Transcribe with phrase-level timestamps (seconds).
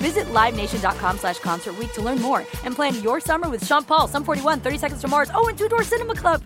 [0.00, 4.24] Visit LiveNation.com slash Concert to learn more and plan your summer with Sean Paul, Sum
[4.24, 6.42] 41, 30 Seconds to Mars, oh, and Two Door Cinema Club.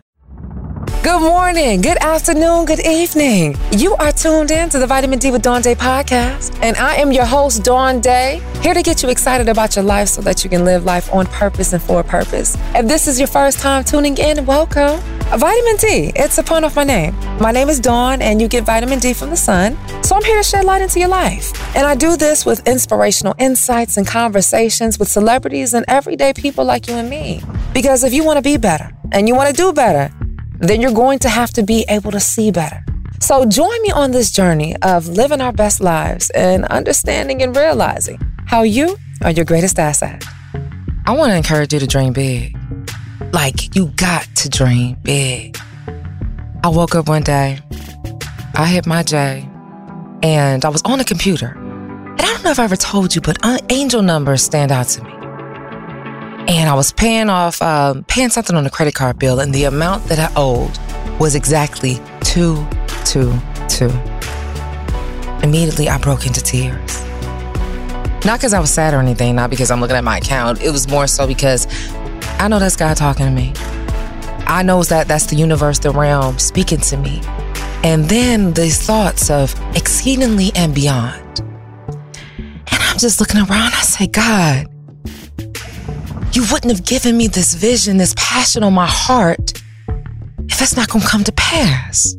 [1.02, 3.56] Good morning, good afternoon, good evening.
[3.72, 7.12] You are tuned in to the Vitamin D with Dawn Day podcast, and I am
[7.12, 10.50] your host, Dawn Day, here to get you excited about your life so that you
[10.50, 12.56] can live life on purpose and for a purpose.
[12.74, 14.98] If this is your first time tuning in, welcome.
[15.30, 17.12] Vitamin D, it's a pun of my name.
[17.40, 20.36] My name is Dawn, and you get vitamin D from the sun, so I'm here
[20.36, 21.52] to shed light into your life.
[21.74, 26.86] And I do this with inspirational insights and conversations with celebrities and everyday people like
[26.86, 27.42] you and me.
[27.72, 30.14] Because if you want to be better and you want to do better,
[30.60, 32.84] then you're going to have to be able to see better.
[33.18, 38.20] So join me on this journey of living our best lives and understanding and realizing
[38.46, 40.22] how you are your greatest asset.
[41.06, 42.56] I want to encourage you to dream big.
[43.34, 45.58] Like, you got to dream big.
[46.62, 47.58] I woke up one day,
[48.54, 49.48] I hit my J,
[50.22, 51.48] and I was on the computer.
[51.48, 54.86] And I don't know if I ever told you, but uh, angel numbers stand out
[54.90, 55.10] to me
[56.46, 59.64] and I was paying off, um, paying something on a credit card bill, and the
[59.64, 60.78] amount that I owed
[61.18, 62.64] was exactly two,
[63.04, 63.36] two,
[63.68, 63.90] two.
[65.42, 67.02] Immediately, I broke into tears.
[68.24, 70.62] Not because I was sad or anything, not because I'm looking at my account.
[70.62, 71.66] It was more so because
[72.44, 73.54] I know that's God talking to me.
[74.46, 77.22] I know that that's the universe, the realm speaking to me.
[77.82, 81.40] And then these thoughts of exceedingly and beyond.
[82.28, 83.72] And I'm just looking around.
[83.72, 84.66] I say, God,
[86.36, 89.54] you wouldn't have given me this vision, this passion on my heart,
[90.40, 92.14] if it's not going to come to pass.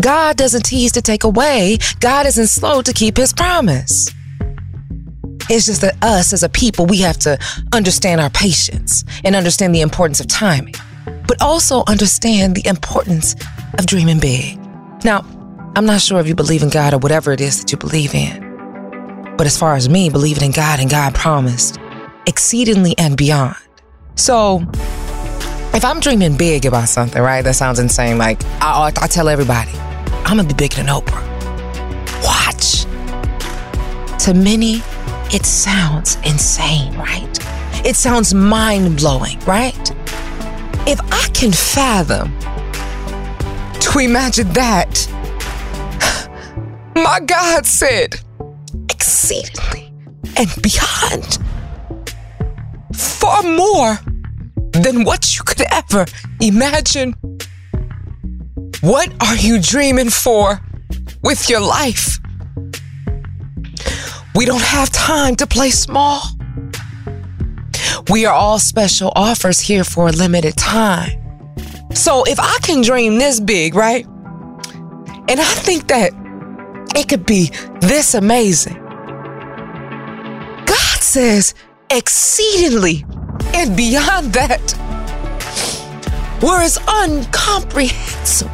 [0.00, 4.08] God doesn't tease to take away, God isn't slow to keep his promise.
[5.48, 7.38] It's just that us as a people, we have to
[7.72, 10.74] understand our patience and understand the importance of timing,
[11.28, 13.36] but also understand the importance
[13.78, 14.58] of dreaming big.
[15.04, 15.24] Now,
[15.76, 18.14] I'm not sure if you believe in God or whatever it is that you believe
[18.14, 18.42] in.
[19.36, 21.78] But as far as me, believing in God and God promised,
[22.26, 23.56] exceedingly and beyond.
[24.16, 24.66] So,
[25.74, 28.18] if I'm dreaming big about something, right, that sounds insane.
[28.18, 29.70] Like, I, I tell everybody,
[30.24, 31.22] I'm gonna be bigger than Oprah.
[32.24, 32.84] Watch.
[34.24, 34.82] To many,
[35.32, 37.38] it sounds insane, right?
[37.84, 39.90] It sounds mind blowing, right?
[40.86, 42.36] If I can fathom
[43.80, 45.08] to imagine that,
[46.94, 48.20] my God said,
[48.90, 49.92] exceedingly
[50.36, 51.38] and beyond
[52.94, 53.98] far more
[54.72, 56.06] than what you could ever
[56.40, 57.14] imagine.
[58.80, 60.60] What are you dreaming for
[61.22, 62.18] with your life?
[64.36, 66.20] We don't have time to play small.
[68.10, 71.18] We are all special offers here for a limited time.
[71.94, 74.04] So if I can dream this big, right?
[75.28, 76.12] And I think that
[76.94, 77.50] it could be
[77.80, 78.76] this amazing.
[80.66, 81.54] God says
[81.88, 83.06] exceedingly
[83.54, 84.60] and beyond that.
[86.42, 88.52] Whereas incomprehensible.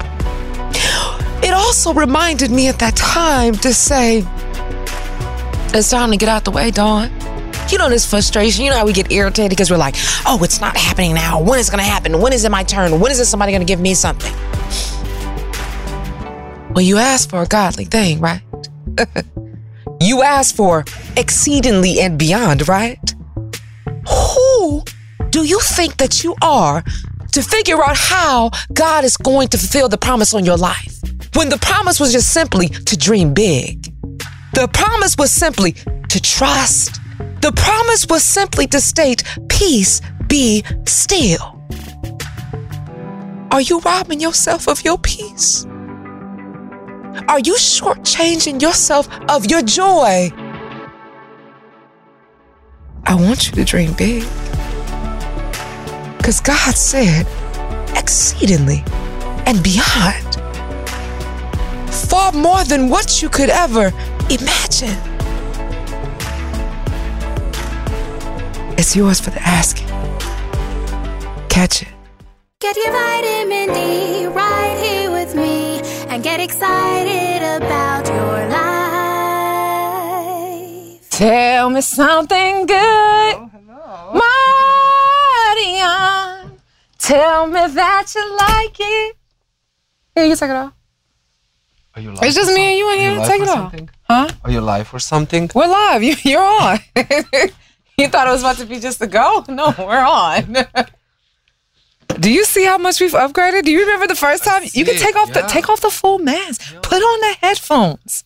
[1.43, 4.25] It also reminded me at that time to say,
[5.75, 7.11] it's time to get out the way, Dawn.
[7.71, 8.65] You know this frustration.
[8.65, 9.95] You know how we get irritated because we're like,
[10.27, 11.43] oh, it's not happening now.
[11.43, 12.21] When is it to happen?
[12.21, 13.01] When is it my turn?
[13.01, 14.33] When is it somebody to give me something?
[16.75, 18.43] Well, you asked for a godly thing, right?
[20.01, 20.85] you asked for
[21.17, 23.15] exceedingly and beyond, right?
[24.09, 24.83] Who
[25.31, 26.83] do you think that you are
[27.33, 30.99] to figure out how God is going to fulfill the promise on your life?
[31.35, 33.92] When the promise was just simply to dream big.
[34.55, 35.73] The promise was simply
[36.09, 37.01] to trust.
[37.41, 41.59] The promise was simply to state, peace, be still.
[43.51, 45.65] Are you robbing yourself of your peace?
[47.29, 50.31] Are you shortchanging yourself of your joy?
[53.05, 54.23] I want you to dream big.
[56.19, 57.27] Because God said,
[57.97, 58.85] exceedingly
[59.47, 60.32] and beyond,
[61.93, 63.93] far more than what you could ever
[64.31, 64.99] imagine.
[68.79, 69.89] It's yours for the asking.
[71.49, 71.89] Catch it.
[72.61, 78.63] Get your vitamin D right here with me and get excited about your life.
[81.11, 83.35] Tell me something good.
[83.37, 84.21] Oh, hello.
[85.55, 86.59] Marion.
[86.99, 89.17] Tell me that you like it.
[90.15, 90.73] Here, you take it off.
[91.95, 93.27] Are you It's just me and you in here.
[93.27, 93.75] Take it off.
[94.09, 94.29] Huh?
[94.45, 95.51] Are you live or something?
[95.55, 96.03] We're live.
[96.09, 96.79] You, you're on.
[97.99, 99.45] you thought it was about to be just a go?
[99.49, 100.57] No, we're on.
[102.19, 103.65] Do you see how much we've upgraded?
[103.65, 104.63] Do you remember the first time?
[104.73, 106.61] You can take off the take off the full mask.
[106.83, 108.25] Put on the headphones.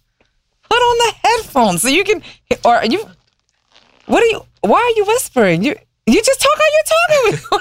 [0.69, 2.23] Put on the headphones so you can.
[2.65, 3.09] Or are you?
[4.07, 4.45] What are you?
[4.61, 5.63] Why are you whispering?
[5.63, 5.75] You
[6.07, 7.61] you just talk how you're talking.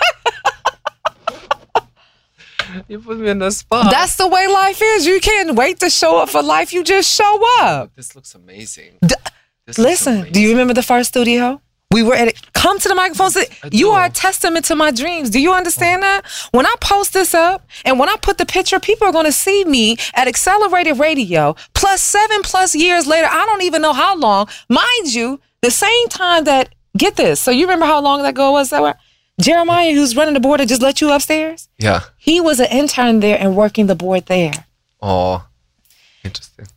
[2.87, 3.91] You put me in the spot.
[3.91, 5.05] That's the way life is.
[5.05, 6.73] You can't wait to show up for life.
[6.73, 7.93] You just show up.
[7.95, 8.97] this looks amazing.
[9.01, 9.15] D-
[9.65, 11.61] This looks Listen, do you remember the first studio?
[11.91, 12.53] We were at it.
[12.53, 13.31] Come to the microphone.
[13.31, 15.29] Say, You are a testament to my dreams.
[15.29, 16.07] Do you understand oh.
[16.07, 16.25] that?
[16.51, 19.31] When I post this up and when I put the picture, people are going to
[19.31, 21.55] see me at Accelerated Radio.
[21.73, 24.47] Plus seven plus years later, I don't even know how long.
[24.67, 27.39] Mind you, the same time that get this.
[27.39, 28.99] So you remember how long that ago was that?
[29.39, 31.67] Jeremiah, who's running the board, that just let you upstairs.
[31.77, 32.01] Yeah.
[32.17, 34.65] He was an intern there and working the board there.
[35.01, 35.45] Oh,
[36.23, 36.67] interesting.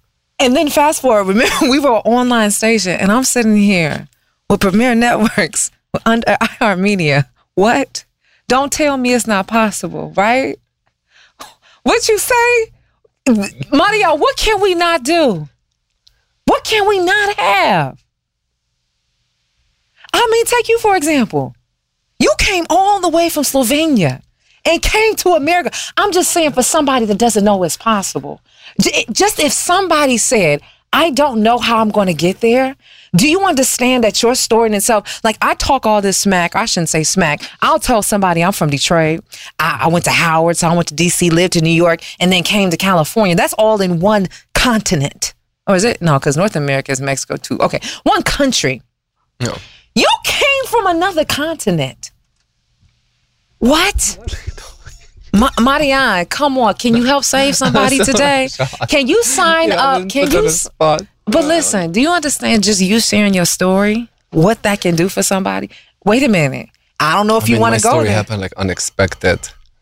[0.41, 4.09] And then fast forward, remember we were an online station and I'm sitting here
[4.51, 5.71] with Premiere Networks
[6.07, 7.27] under iHeartMedia.
[7.55, 8.05] What?
[8.49, 10.59] Don't tell me it's not possible, right?
[11.83, 12.73] What you say?
[13.73, 15.49] Mario, what can we not do?
[16.47, 18.03] What can we not have?
[20.13, 21.55] I mean, take you for example.
[22.19, 24.23] You came all the way from Slovenia
[24.65, 25.71] and came to America.
[25.97, 28.41] I'm just saying for somebody that doesn't know it's possible.
[29.13, 30.61] Just if somebody said,
[30.93, 32.75] I don't know how I'm going to get there.
[33.15, 36.65] Do you understand that your story in itself, like I talk all this smack, I
[36.65, 37.43] shouldn't say smack.
[37.61, 39.21] I'll tell somebody I'm from Detroit.
[39.59, 42.33] I, I went to Howard, so I went to DC, lived in New York, and
[42.33, 43.35] then came to California.
[43.35, 45.35] That's all in one continent.
[45.67, 46.01] Or is it?
[46.01, 47.59] No, because North America is Mexico too.
[47.59, 48.83] Okay, one country.
[49.41, 49.57] No.
[49.95, 52.11] You came from another continent.
[53.59, 54.19] What?
[55.33, 56.75] Ma- Marianne, come on.
[56.75, 58.49] Can you help save somebody today?
[58.89, 60.09] Can you sign Yeah, up?
[60.09, 60.47] Can you?
[60.47, 65.09] s- But listen, do you understand just you sharing your story, what that can do
[65.09, 65.71] for somebody?
[66.05, 66.69] Wait a minute.
[67.01, 68.15] I don't know if I you want to go story there.
[68.15, 69.41] happened like unexpected.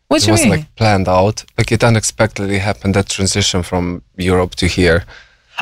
[0.09, 0.59] What it you wasn't mean?
[0.59, 1.43] like planned out.
[1.57, 2.93] Like it unexpectedly happened.
[2.95, 5.05] That transition from Europe to here,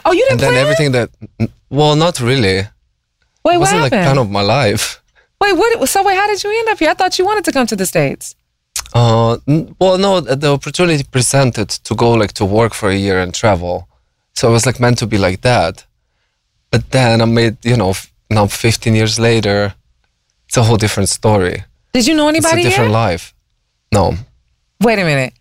[0.06, 0.64] oh, you and didn't then plan?
[0.64, 1.10] everything that.
[1.70, 2.68] Well, not really.
[3.46, 4.16] It Wait, what wasn't like happened?
[4.16, 5.02] plan of my life.
[5.40, 5.88] Wait, what?
[5.88, 6.90] So wait, how did you end up here?
[6.90, 8.36] I thought you wanted to come to the states.
[8.94, 9.38] Uh,
[9.80, 13.88] well, no, the opportunity presented to go like to work for a year and travel.
[14.34, 15.86] So it was like meant to be like that.
[16.72, 17.94] But then I made, you know,
[18.30, 19.76] now 15 years later,
[20.48, 21.64] it's a whole different story.
[21.94, 22.62] Did you know anybody?
[22.62, 23.00] It's a different here?
[23.00, 23.34] life.
[23.92, 24.16] No.
[24.82, 25.34] Wait a minute.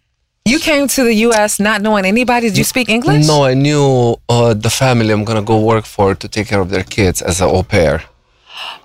[0.46, 1.58] You came to the U.S.
[1.58, 2.48] not knowing anybody.
[2.48, 3.26] Did you speak English?
[3.26, 6.60] No, I knew uh, the family I'm going to go work for to take care
[6.60, 8.02] of their kids as an au pair.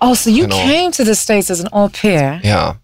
[0.00, 0.56] Oh, so you You know.
[0.56, 2.74] came to the states as an au pair, Yeah.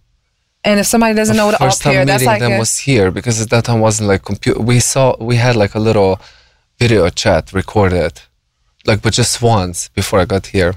[0.62, 2.76] and if somebody doesn't know what an au pair, that's meeting like them a, was
[2.76, 4.61] here because at that time wasn't like computer.
[4.61, 6.21] We saw, we had like a little
[6.78, 8.21] video chat recorded,
[8.85, 10.75] like, but just once before I got here.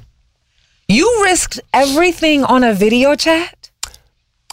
[0.88, 3.70] you risked everything on a video chat.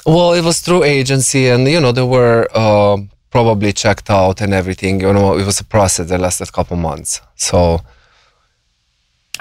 [0.04, 4.50] Well, it was through agency, and you know there were um probably checked out and
[4.60, 4.94] everything.
[5.04, 7.12] You know, it was a process that lasted a couple months,
[7.48, 7.58] so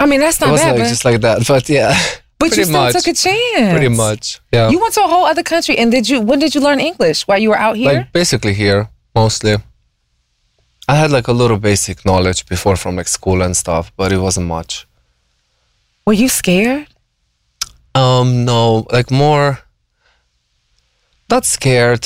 [0.02, 1.36] I mean, that's it not was bad, like but, just like that.
[1.52, 1.92] But yeah,
[2.40, 2.92] But you still much.
[2.96, 3.70] took a chance.
[3.74, 4.24] Pretty much.
[4.56, 4.68] Yeah.
[4.72, 6.18] You went to a whole other country, and did you?
[6.28, 7.18] When did you learn English?
[7.28, 7.92] While you were out here?
[7.92, 8.80] Like basically here,
[9.14, 9.54] mostly.
[10.92, 14.20] I had like a little basic knowledge before from like school and stuff, but it
[14.26, 14.72] wasn't much.
[16.06, 16.86] were you scared?
[17.94, 19.48] Um, no, like more
[21.30, 22.04] not scared,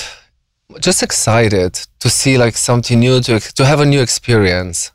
[0.78, 4.92] just excited to see like something new to to have a new experience.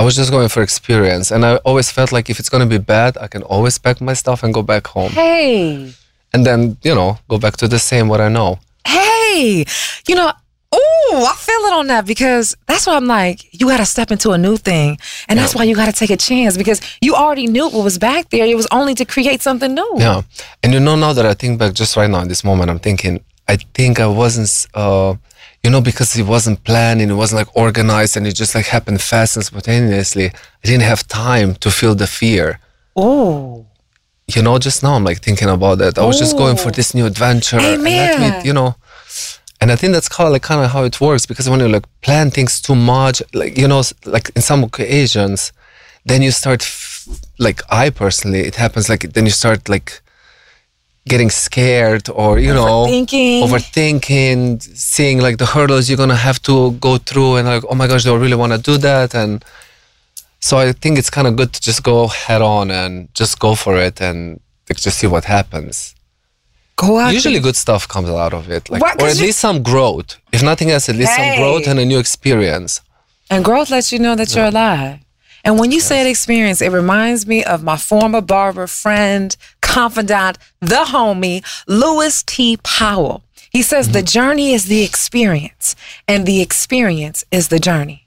[0.00, 2.78] I was just going for experience, and I always felt like if it's gonna be
[2.78, 5.92] bad, I can always pack my stuff and go back home, Hey,
[6.32, 8.58] and then you know go back to the same what I know.
[8.86, 9.64] hey,
[10.08, 10.32] you know.
[10.70, 14.10] Oh, I feel it on that because that's why I'm like, you got to step
[14.10, 14.98] into a new thing.
[15.26, 17.96] And that's why you got to take a chance because you already knew what was
[17.96, 18.44] back there.
[18.44, 19.92] It was only to create something new.
[19.96, 20.20] Yeah,
[20.62, 22.78] and you know now that I think back, just right now in this moment, I'm
[22.80, 25.14] thinking I think I wasn't, uh,
[25.64, 28.66] you know, because it wasn't planned and it wasn't like organized and it just like
[28.66, 30.26] happened fast and spontaneously.
[30.26, 32.60] I didn't have time to feel the fear.
[32.96, 33.64] Oh,
[34.34, 35.98] You know, just now I'm like thinking about that.
[35.98, 37.56] I was just going for this new adventure.
[37.56, 38.20] and Amen.
[38.20, 38.74] me, you know.
[39.60, 41.68] And I think that's kind of like kind of how it works because when you
[41.68, 45.52] like plan things too much, like you know, like in some occasions,
[46.04, 50.00] then you start f- like I personally, it happens like then you start like
[51.08, 53.42] getting scared or you know Overthinking.
[53.46, 57.86] overthinking, seeing like the hurdles you're gonna have to go through, and like oh my
[57.90, 59.14] gosh, do I really want to do that?
[59.14, 59.44] And
[60.40, 63.54] so I think it's kind of good to just go head on and just go
[63.54, 65.94] for it and like, just see what happens.
[66.76, 67.12] go out.
[67.12, 70.10] Usually, good stuff comes out of it, like Right, or at you- least some growth.
[70.36, 72.72] If nothing else, at least some growth and a new experience.
[73.32, 74.98] And growth lets you know that you're alive.
[75.48, 80.36] And when you say an experience, it reminds me of my former barber friend, confidant,
[80.60, 82.58] the homie, Lewis T.
[82.58, 83.22] Powell.
[83.48, 84.04] He says the mm-hmm.
[84.04, 85.74] journey is the experience,
[86.06, 88.06] and the experience is the journey.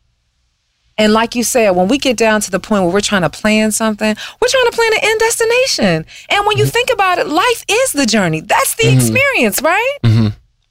[1.00, 3.30] And like you said, when we get down to the point where we're trying to
[3.32, 6.06] plan something, we're trying to plan an end destination.
[6.30, 6.70] And when you mm-hmm.
[6.70, 8.42] think about it, life is the journey.
[8.42, 9.00] That's the mm-hmm.
[9.00, 9.98] experience, right?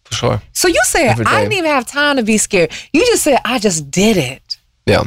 [0.05, 0.43] For sure.
[0.53, 2.71] So you said, I didn't even have time to be scared.
[2.93, 4.59] You just said, I just did it.
[4.87, 5.03] Yeah.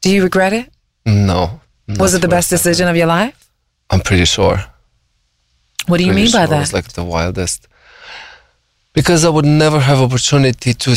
[0.00, 0.71] Do you regret it?
[1.06, 1.60] No.
[1.98, 3.50] Was it the best decision of your life?
[3.90, 4.64] I'm pretty sure.
[5.86, 6.56] What do you pretty mean by that?
[6.56, 7.68] It was like the wildest.
[8.92, 10.96] Because I would never have opportunity to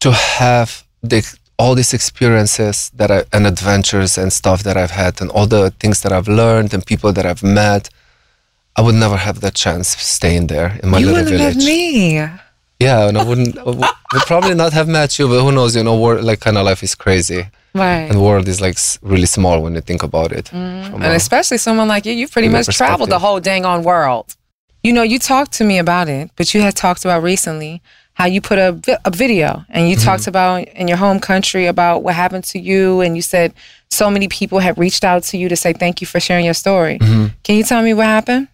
[0.00, 1.24] to have the
[1.58, 5.70] all these experiences that I and adventures and stuff that I've had and all the
[5.80, 7.88] things that I've learned and people that I've met.
[8.76, 11.66] I would never have that chance staying there in my you little wouldn't have village.
[11.66, 12.18] me.
[12.78, 13.58] Yeah, and I wouldn't.
[13.58, 13.78] I would
[14.12, 15.74] would probably not have met you, but who knows?
[15.74, 18.08] You know, like kind of life is crazy, Right.
[18.08, 20.48] and the world is like really small when you think about it.
[20.48, 23.82] from And a- especially someone like you, you've pretty much traveled the whole dang on
[23.84, 24.34] world.
[24.82, 27.82] You know, you talked to me about it, but you had talked about recently
[28.14, 28.70] how you put a,
[29.04, 30.04] a video and you Mm-hmm.
[30.04, 33.00] talked about in your home country about what happened to you.
[33.00, 33.52] And you said
[33.90, 36.54] so many people had reached out to you to say thank you for sharing your
[36.54, 36.98] story.
[36.98, 37.26] Mm-hmm.
[37.44, 38.48] Can you tell me what happened?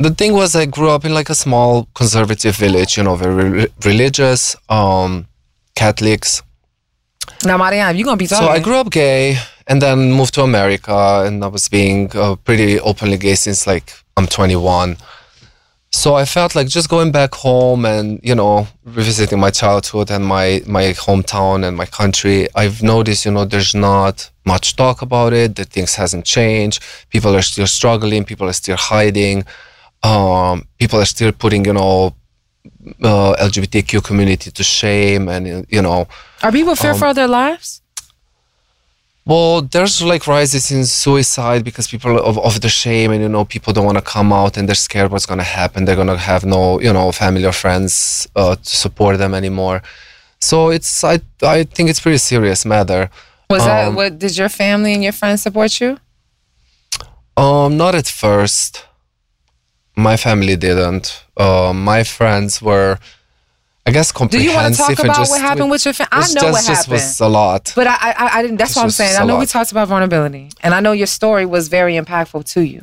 [0.00, 3.48] the thing was i grew up in like a small conservative village you know very
[3.56, 5.24] re- religious um
[5.76, 6.42] catholics
[7.44, 10.42] Now, Marianne, you're going to be so i grew up gay and then moved to
[10.42, 14.96] america and i was being uh, pretty openly gay since like i'm 21
[15.90, 20.24] so i felt like just going back home and you know revisiting my childhood and
[20.26, 25.32] my my hometown and my country i've noticed you know there's not much talk about
[25.32, 25.56] it.
[25.56, 26.82] That things hasn't changed.
[27.10, 28.24] People are still struggling.
[28.24, 29.44] People are still hiding.
[30.02, 32.14] Um, people are still putting you know
[33.02, 36.06] uh, lgbtq community to shame and you know
[36.44, 37.80] Are people um, fear for their lives?
[39.26, 43.44] well, there's like rises in suicide because people of, of the shame and you know
[43.44, 45.84] people don't want to come out and they're scared what's gonna happen.
[45.84, 49.82] They're gonna have no you know family or friends uh, to support them anymore.
[50.40, 53.10] So it's I I think it's pretty serious matter.
[53.48, 55.98] Was that um, what did your family and your friends support you?
[57.36, 58.84] Um, not at first.
[59.96, 61.24] My family didn't.
[61.36, 62.98] Uh, my friends were,
[63.86, 66.08] I guess, Do you want to talk about just- what happened with your family?
[66.12, 66.92] I know just, what just happened.
[66.92, 67.72] was a lot.
[67.76, 68.56] But I, I, I didn't.
[68.56, 69.16] That's It's what I'm saying.
[69.20, 72.62] I know we talked about vulnerability, and I know your story was very impactful to
[72.62, 72.82] you.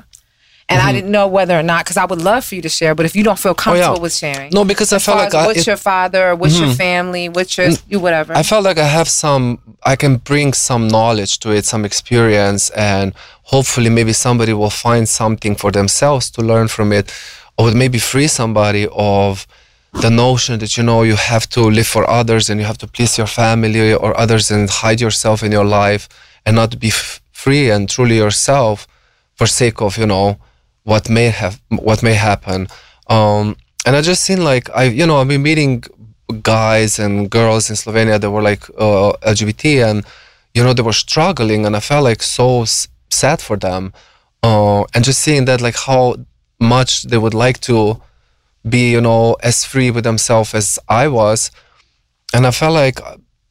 [0.69, 0.87] And Mm-hmm.
[0.87, 2.93] I didn't know whether or not, because I would love for you to share.
[2.95, 5.47] But if you don't feel comfortable with sharing, Oh, No, because I felt like I,
[5.47, 5.69] what's it- Mm-hmm.
[5.71, 8.31] your father, what's your family, what's your you whatever.
[8.37, 12.69] I felt like I have some, I can bring some knowledge to it, some experience,
[12.69, 13.13] and
[13.53, 17.11] hopefully maybe somebody will find something for themselves to learn from it,
[17.57, 19.45] or maybe free somebody of
[19.93, 22.87] the notion that you know you have to live for others and you have to
[22.87, 26.07] please your family or others and hide yourself in your life
[26.45, 28.87] and not be f- free and truly yourself
[29.35, 30.37] for sake of you know
[30.83, 32.67] what may have what may happen.
[33.07, 33.55] Um
[33.85, 35.83] and i just seen like i you know i've been meeting
[36.43, 40.05] guys and girls in slovenia that were like uh, lgbt and
[40.53, 43.91] you know they were struggling and i felt like so s- sad for them.
[44.43, 46.15] Uh, and just seeing that like how
[46.59, 48.01] much they would like to
[48.67, 51.51] be, you know, as free with themselves as I was.
[52.33, 52.99] And I felt like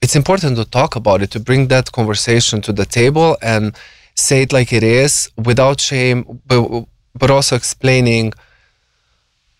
[0.01, 3.77] it's important to talk about it, to bring that conversation to the table and
[4.15, 8.33] say it like it is without shame, but, but also explaining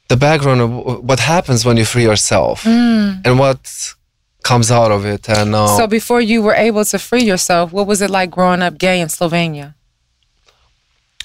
[0.09, 3.95] the background of what happens when you free yourself and what
[4.43, 5.29] comes out of it.
[5.29, 8.63] And uh, So before you were able to free yourself, what was it like growing
[8.63, 9.75] up gay in Slovenia?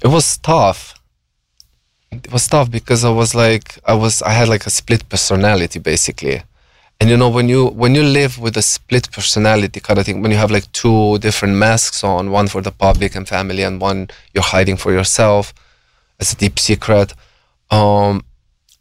[0.03, 0.94] it was tough.
[2.23, 5.79] It was tough because I was like I was I had like a split personality
[5.79, 6.43] basically.
[6.99, 10.21] And you know when you when you live with a split personality kind of thing,
[10.21, 13.81] when you have like two different masks on, one for the public and family and
[13.81, 15.53] one you're hiding for yourself
[16.19, 17.13] as a deep secret,
[17.69, 18.23] um,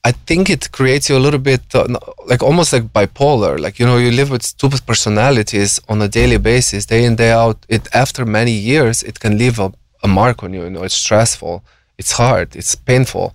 [0.04, 1.86] I think it creates you a little bit uh,
[2.26, 3.58] like almost like bipolar.
[3.58, 7.32] Like you know, you live with two personalities on a daily basis, day in day
[7.32, 7.58] out.
[7.68, 9.72] It after many years, it can leave a,
[10.02, 10.64] a mark on you.
[10.64, 11.64] You know, it's stressful,
[11.98, 13.34] it's hard, it's painful,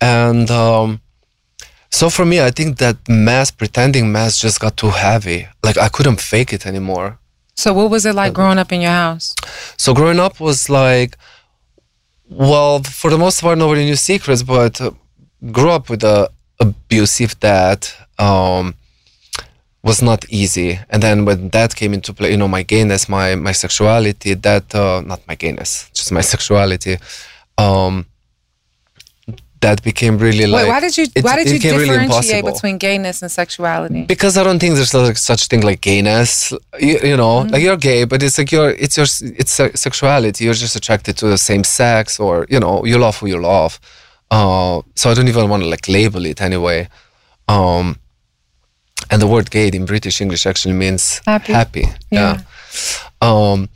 [0.00, 1.00] and um,
[1.94, 5.46] so for me, I think that mask, pretending mask, just got too heavy.
[5.62, 7.18] Like I couldn't fake it anymore.
[7.54, 9.34] So what was it like growing up in your house?
[9.76, 11.16] So growing up was like,
[12.28, 14.90] well, for the most part, nobody knew secrets, but uh,
[15.52, 17.86] grew up with a abusive dad.
[18.18, 18.74] Um,
[19.84, 23.34] was not easy, and then when that came into play, you know, my gayness, my
[23.34, 26.96] my sexuality, that uh, not my gayness, just my sexuality.
[27.58, 28.06] Um,
[29.60, 30.64] that became really like.
[30.64, 34.02] Wait, why did you it- why did you became really differentiate between gayness and sexuality?
[34.02, 36.52] because I don't think there's like such thing like gayness.
[36.78, 37.52] You, you know, Mm-hmm.
[37.52, 39.06] like you're gay, but it's like your it's your
[39.40, 40.44] it's sexuality.
[40.44, 43.80] You're just attracted to the same sex, or you know, you love who you love.
[44.30, 46.88] Uh, so I don't even want to like label it anyway.
[47.48, 47.96] Um,
[49.10, 51.84] and the word gay in British English actually means Happy.
[52.10, 52.40] Yeah.
[53.22, 53.68] Um,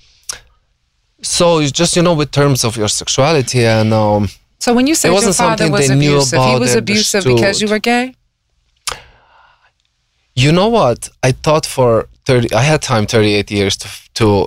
[1.23, 4.93] so you just you know, with terms of your sexuality and um, So when you
[4.93, 8.15] It your father something was they knew abusive, he was abusive because you were gay?
[10.35, 11.09] You know what?
[11.23, 14.47] I thought for 30 I had time 38 years to to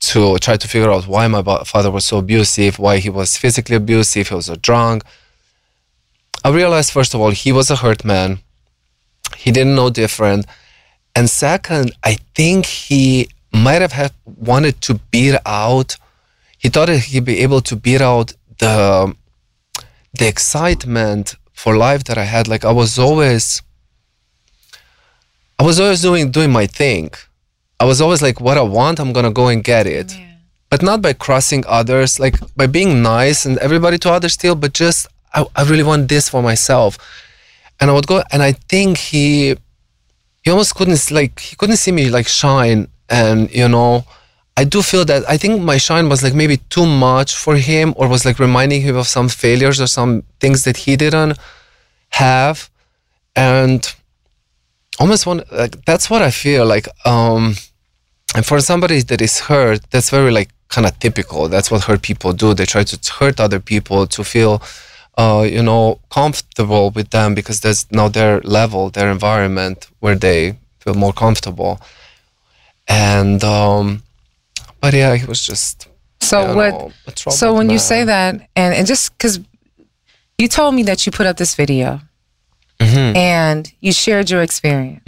[0.00, 3.76] to try to figure out why my father was so abusive, why he was physically
[3.76, 5.02] abusive, he was a drunk.
[6.44, 8.38] I realized first of all he was a hurt man.
[9.36, 10.46] He didn't know different.
[11.16, 15.96] And second, I think he might have had wanted to beat out
[16.64, 19.14] he thought that he'd be able to beat out the
[20.18, 22.48] the excitement for life that I had.
[22.48, 23.60] Like I was always
[25.58, 27.10] I was always doing doing my thing.
[27.78, 30.16] I was always like, what I want, I'm gonna go and get it.
[30.70, 34.72] But not by crossing others, like by being nice and everybody to others still, but
[34.72, 36.96] just I, I really want this for myself.
[37.78, 39.54] And I would go and I think he
[40.42, 44.06] he almost couldn't like he couldn't see me like shine and you know
[44.56, 47.92] I do feel that I think my shine was like maybe too much for him
[47.96, 51.38] or was like reminding him of some failures or some things that he didn't
[52.10, 52.70] have.
[53.34, 53.92] And
[55.00, 57.56] almost one like that's what I feel like um
[58.36, 61.48] and for somebody that is hurt that's very like kind of typical.
[61.48, 62.54] That's what hurt people do.
[62.54, 64.62] They try to hurt other people to feel
[65.18, 70.56] uh you know comfortable with them because that's now their level their environment where they
[70.78, 71.80] feel more comfortable.
[72.86, 74.04] And um
[74.84, 75.88] but yeah he was just
[76.20, 76.72] So what?
[76.72, 76.90] know,
[77.40, 79.40] so when you say that, and, and just because
[80.38, 82.00] you told me that you put up this video
[82.80, 83.16] Mm-hmm.
[83.16, 85.02] and you shared your experience,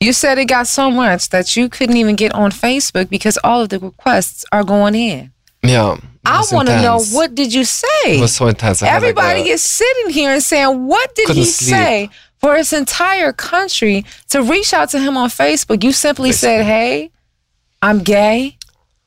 [0.00, 3.60] you said it got so much that you couldn't even get on Facebook because all
[3.62, 5.30] of the requests are going in.
[5.62, 8.16] yeah I want to know what did you say?
[8.16, 11.42] it was so intense had, like, Everybody is sitting here and saying, "What did Couldn't
[11.44, 11.70] he sleep.
[11.76, 12.08] say?"
[12.40, 17.10] For his entire country to reach out to him on Facebook, you simply said, "Hey,
[17.82, 18.56] I'm gay.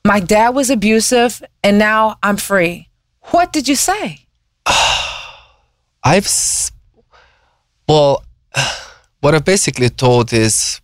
[0.05, 2.89] My dad was abusive, and now I'm free."
[3.31, 4.25] What did you say?
[6.03, 6.71] I've s-
[7.87, 8.23] well,
[9.21, 10.81] what I basically told is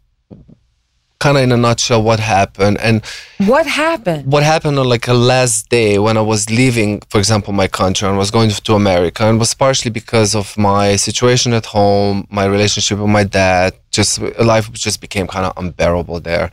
[1.20, 3.02] kind of in a nutshell what happened and
[3.40, 4.32] What happened?
[4.32, 8.08] what happened on like a last day when I was leaving, for example, my country
[8.08, 12.46] and was going to America, and was partially because of my situation at home, my
[12.46, 13.74] relationship with my dad.
[13.92, 16.52] Just life just became kind of unbearable there,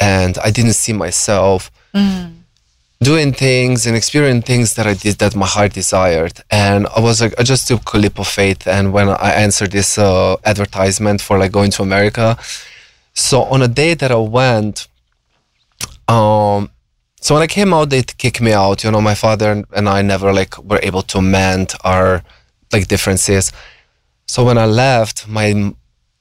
[0.00, 1.70] and I didn't see myself
[3.00, 6.40] doing things and experiencing things that I did that my heart desired.
[6.50, 8.66] And I was like, I just took a leap of faith.
[8.66, 12.36] And when I answered this uh, advertisement for like going to America,
[13.12, 14.88] so on a day that I went,
[16.08, 16.70] um,
[17.20, 18.84] so when I came out, they kicked me out.
[18.84, 22.22] You know, my father and I never like were able to mend our
[22.72, 23.52] like differences.
[24.26, 25.74] So when I left, my,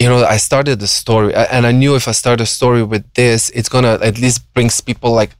[0.03, 3.05] you know, I started the story, and I knew if I start a story with
[3.19, 5.31] this, it's gonna at least brings people like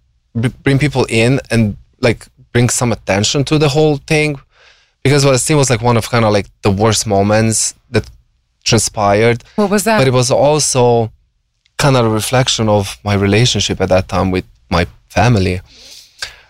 [0.42, 1.76] br- bring people in and
[2.08, 2.22] like
[2.54, 4.32] bring some attention to the whole thing,
[5.04, 7.58] because what it seemed was like one of kind of like the worst moments
[7.94, 8.06] that
[8.70, 9.44] transpired.
[9.58, 9.98] What was that?
[10.00, 11.12] But it was also
[11.84, 15.60] kind of a reflection of my relationship at that time with my family.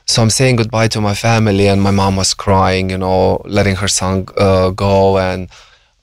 [0.06, 3.78] So I'm saying goodbye to my family, and my mom was crying, you know, letting
[3.82, 5.50] her son uh, go, and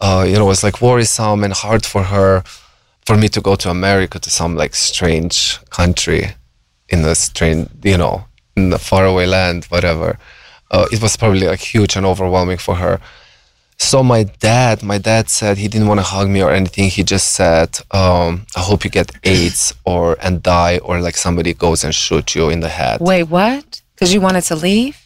[0.01, 2.43] uh, you know, it was like worrisome and hard for her,
[3.07, 6.33] for me to go to America to some like strange country,
[6.89, 8.25] in a strange, you know,
[8.57, 10.19] in a faraway land, whatever.
[10.71, 13.01] Uh, it was probably like huge and overwhelming for her.
[13.79, 16.91] So my dad, my dad said he didn't want to hug me or anything.
[16.91, 21.55] He just said, um, "I hope you get AIDS or and die, or like somebody
[21.55, 23.81] goes and shoot you in the head." Wait, what?
[23.95, 24.99] Because you wanted to leave?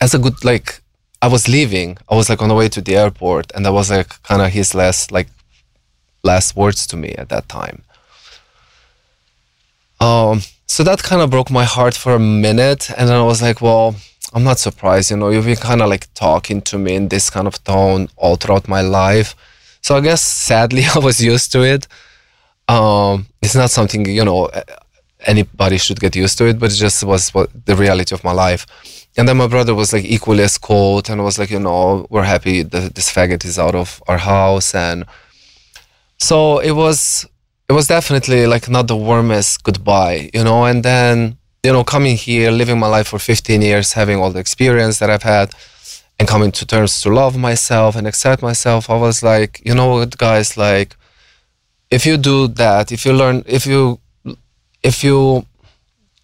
[0.00, 0.80] As a good like,
[1.22, 1.96] I was leaving.
[2.10, 4.50] I was like on the way to the airport, and that was like kind of
[4.52, 5.28] his last like
[6.22, 7.82] last words to me at that time.
[10.00, 13.40] Um, so that kind of broke my heart for a minute, and then I was
[13.40, 13.94] like, well.
[14.34, 17.28] I'm not surprised, you know, you've been kind of like talking to me in this
[17.28, 19.34] kind of tone all throughout my life.
[19.82, 21.86] So I guess sadly I was used to it.
[22.66, 24.48] Um, it's not something, you know,
[25.26, 28.32] anybody should get used to it, but it just was what, the reality of my
[28.32, 28.66] life.
[29.16, 32.22] And then my brother was like equally as cold and was like, you know, we're
[32.22, 34.74] happy that this faggot is out of our house.
[34.74, 35.04] And
[36.18, 37.26] so it was,
[37.68, 42.16] it was definitely like not the warmest goodbye, you know, and then you know, coming
[42.16, 45.54] here, living my life for 15 years, having all the experience that I've had,
[46.18, 49.88] and coming to terms to love myself and accept myself, I was like, you know
[49.88, 50.96] what, guys, like,
[51.90, 54.00] if you do that, if you learn, if you,
[54.82, 55.46] if you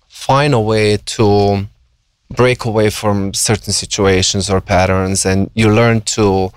[0.09, 1.67] find a way to
[2.31, 6.51] break away from certain situations or patterns, and you learn to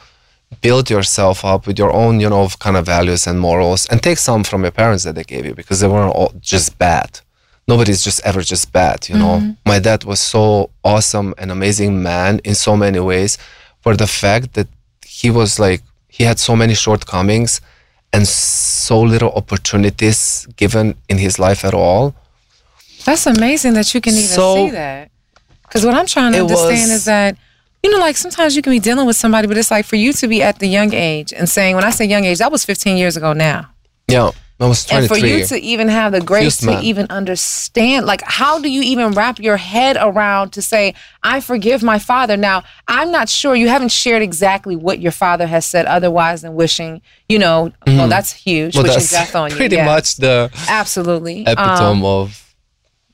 [0.60, 4.18] build yourself up with your own, you know, kind of values and morals, and take
[4.18, 7.22] some from your parents that they gave you because they weren't all just bad.
[7.68, 9.38] Nobody's just ever just bad you know?
[9.38, 9.52] Mm-hmm.
[9.66, 13.38] my dad was so awesome and amazing man in so many ways
[13.82, 14.68] for the fact that
[15.06, 17.62] he was like he had so many shortcomings
[18.12, 22.14] and so little opportunities given in his life at all.
[23.06, 25.12] That's amazing that you can even so, see that
[25.72, 27.38] because what i'm trying to understand was, is that
[27.82, 30.12] you know like sometimes you can be dealing with somebody but it's like for you
[30.12, 32.66] to be at the young age and saying when i say young age that was
[32.66, 33.70] 15 years ago now
[34.08, 34.32] yeah
[34.62, 35.00] I was 23.
[35.00, 38.82] And for you to even have the grace to even understand, like, how do you
[38.84, 42.38] even wrap your head around to say, I forgive my father?
[42.38, 46.54] Now, I'm not sure you haven't shared exactly what your father has said otherwise than
[46.54, 47.98] wishing, you know, mm-hmm.
[47.98, 49.56] well, that's huge, well, wishing that's death on you.
[49.58, 49.86] Pretty yeah.
[49.86, 52.56] much the absolutely epitome um, of,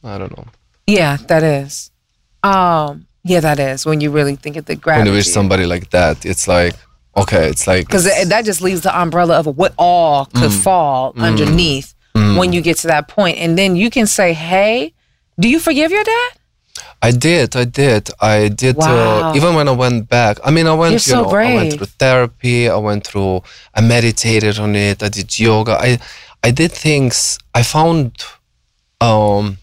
[0.03, 0.47] I don't know.
[0.85, 1.91] Yeah, that is.
[2.43, 5.01] Um, yeah, that is when you really think of the gravity.
[5.01, 6.75] When you wish somebody like that, it's like,
[7.17, 11.13] Okay, it's like because that just leaves the umbrella of what all could mm, fall
[11.13, 12.37] mm, underneath mm.
[12.37, 14.93] when you get to that point, and then you can say, "Hey,
[15.39, 16.31] do you forgive your dad?"
[17.01, 18.77] I did, I did, I did.
[18.77, 19.31] Uh, wow.
[19.31, 21.49] Uh, even when I went back, I mean, I went, You're you so know, brave.
[21.49, 22.69] I went through therapy.
[22.69, 23.41] I went through,
[23.73, 25.01] I meditated on it.
[25.01, 25.73] I did yoga.
[25.79, 25.99] I,
[26.43, 27.39] I did things.
[27.53, 28.23] I found,
[29.01, 29.57] um,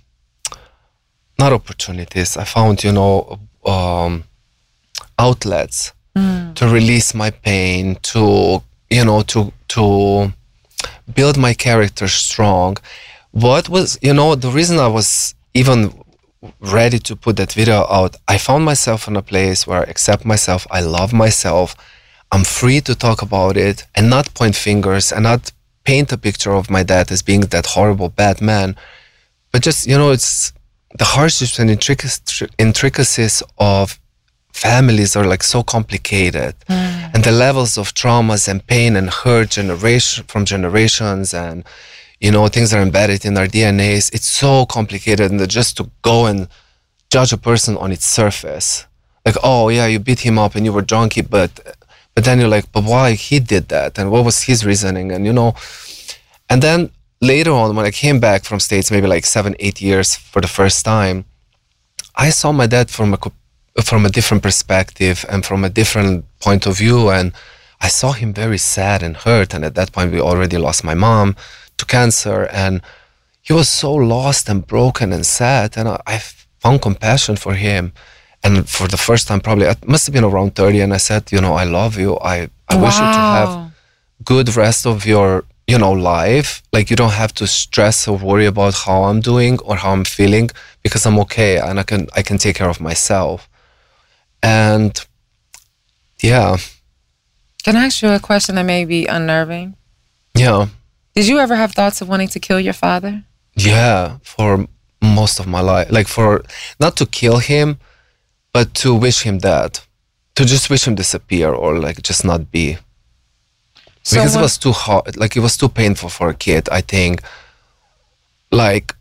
[1.39, 2.37] not opportunities.
[2.37, 4.25] I found, you know, um,
[5.19, 6.55] outlets mm.
[6.55, 10.33] to release my pain, to you know, to to
[11.13, 12.77] build my character strong.
[13.31, 15.93] What was you know the reason I was even
[16.61, 18.17] ready to put that video out?
[18.29, 21.75] I found myself in a place where I accept myself, I love myself,
[22.31, 25.53] I'm free to talk about it and not point fingers and not
[25.85, 28.77] paint a picture of my dad as being that horrible bad man,
[29.53, 30.53] but just you know it's
[30.99, 33.99] the hardships and intricacies of
[34.53, 36.55] families are like so complicated.
[36.69, 37.15] Mm.
[37.15, 41.65] and the levels of traumas and pain and hurt generation from generations and
[42.21, 46.27] you know things are embedded in our dnas it's so complicated and just to go
[46.27, 46.49] and
[47.11, 48.87] judge a person on its surface.
[49.27, 51.51] Like oh yeah you beat him up and you were drunky but
[52.15, 53.99] but then you're like but why he did that?
[53.99, 55.11] And what was his reasoning?
[55.13, 55.55] And you know
[56.51, 56.91] and then
[57.25, 60.49] later on when i came back from states maybe like seven eight years for the
[60.49, 61.25] first time
[62.15, 63.19] i saw my dad from a
[63.83, 67.11] from a different perspective and from a different point of view.
[67.11, 67.33] And
[67.81, 69.53] I saw him very sad and hurt.
[69.53, 71.37] And at that point, we already lost my mom
[71.79, 72.45] to cancer.
[72.53, 72.81] And
[73.43, 75.77] he was so lost and broken and sad.
[75.77, 76.19] And I, I
[76.61, 77.93] found compassion for him.
[78.43, 80.81] And for the first time, probably, it must have been around 30.
[80.81, 82.19] And I said, You know, I love you.
[82.19, 82.83] I, I wow.
[82.85, 83.73] wish you to have
[84.25, 88.47] good rest of your you know life like you don't have to stress or worry
[88.47, 90.51] about how i'm doing or how i'm feeling
[90.83, 93.49] because i'm okay and i can i can take care of myself
[94.43, 95.07] and
[96.23, 96.57] yeah.
[97.65, 99.77] Can I ask you a question that may be unnerving?
[100.35, 100.67] Yeah.
[101.15, 103.25] Did you ever have thoughts of wanting to kill your father?
[103.57, 104.67] Yeah, for
[105.01, 105.91] most of my life.
[105.91, 106.43] Like for
[106.81, 107.79] not to kill him,
[108.53, 109.81] but to wish him dead.
[110.35, 112.77] to just wish him disappear or like just not be.
[114.11, 116.69] Because it was too hard, like it was too painful for a kid.
[116.71, 117.23] I think,
[118.51, 118.95] like,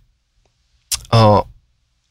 [1.11, 1.43] uh,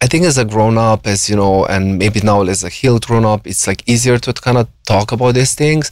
[0.03, 3.07] I think as a grown up, as you know, and maybe now as a healed
[3.07, 5.91] grown up, it's like easier to kind of talk about these things.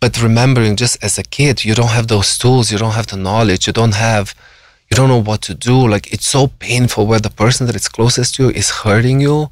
[0.00, 3.16] But remembering, just as a kid, you don't have those tools, you don't have the
[3.16, 4.34] knowledge, you don't have,
[4.90, 5.88] you don't know what to do.
[5.88, 9.50] Like it's so painful where the person that is closest to you is hurting you,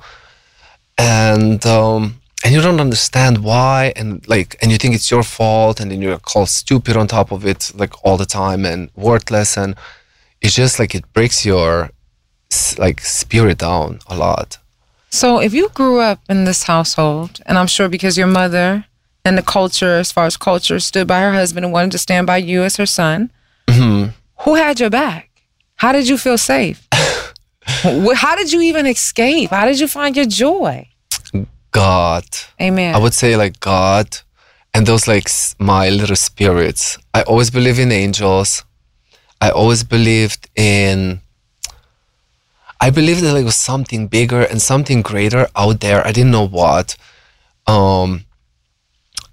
[0.99, 5.81] and um, and you don't understand why, and like, and you think it's your fault,
[5.81, 9.57] and then you're called stupid on top of it, like all the time, and worthless,
[9.57, 9.75] and
[10.43, 11.91] it's just like it breaks your
[12.79, 14.59] like spirit down a lot.
[15.09, 18.85] So if you grew up in this household, and I'm sure because your mother
[19.25, 22.27] and the culture, as far as culture, stood by her husband and wanted to stand
[22.27, 23.31] by you as her son,
[23.69, 24.11] mm-hmm.
[24.41, 25.31] who had your back?
[25.77, 26.87] How did you feel safe?
[27.63, 29.51] How did you even escape?
[29.51, 30.89] How did you find your joy?
[31.75, 32.25] God.
[32.63, 32.95] Amen.
[32.95, 34.07] I would say like God
[34.73, 36.99] and those like my little spirits.
[37.13, 38.65] I always believe in angels.
[39.41, 41.21] I always believed in
[42.81, 46.07] I believed that there was something bigger and something greater out there.
[46.07, 46.97] I didn't know what.
[47.67, 48.25] Um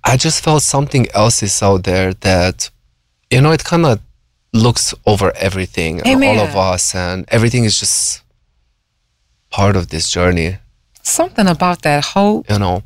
[0.04, 2.72] I just felt something else is out there that
[3.30, 4.00] you know it kind of
[4.52, 8.24] looks over everything all of us and everything is just
[9.52, 10.58] part of this journey
[11.04, 12.50] Something about that hope.
[12.50, 12.84] you know?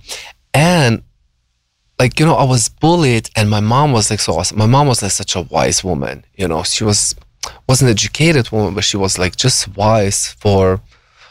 [0.54, 1.04] And
[1.98, 4.58] like you know i was bullied and my mom was like so awesome.
[4.58, 6.64] My mom was like such a wise woman you know?
[6.64, 7.16] She was
[7.70, 10.82] wasn't educated woman but she was like just wise for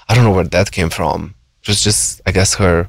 [0.09, 1.35] i don't know where that came from.
[1.63, 2.89] It was just i guess her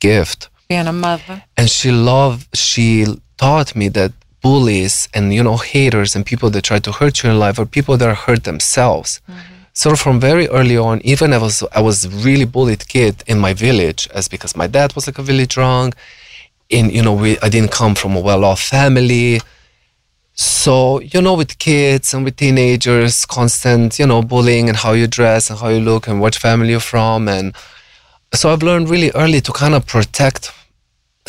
[0.00, 0.48] gift.
[0.68, 1.44] Being a mother.
[1.56, 6.62] and she loved she taught me that bullies and you know haters and people that
[6.62, 9.53] try to hurt you in life are people that hurt themselves mm-hmm.
[9.74, 13.52] So from very early on even i was i was really bullied kid in my
[13.52, 15.94] village as because my dad was like a village drunk
[16.70, 19.40] and you know we i didn't come from a well-off family.
[20.36, 25.06] So you know with kids and with teenagers constant you know bullying and how you
[25.06, 27.28] dress and how you look and what family you're from.
[27.28, 27.54] And
[28.32, 30.52] so i've learned really early to kind of protect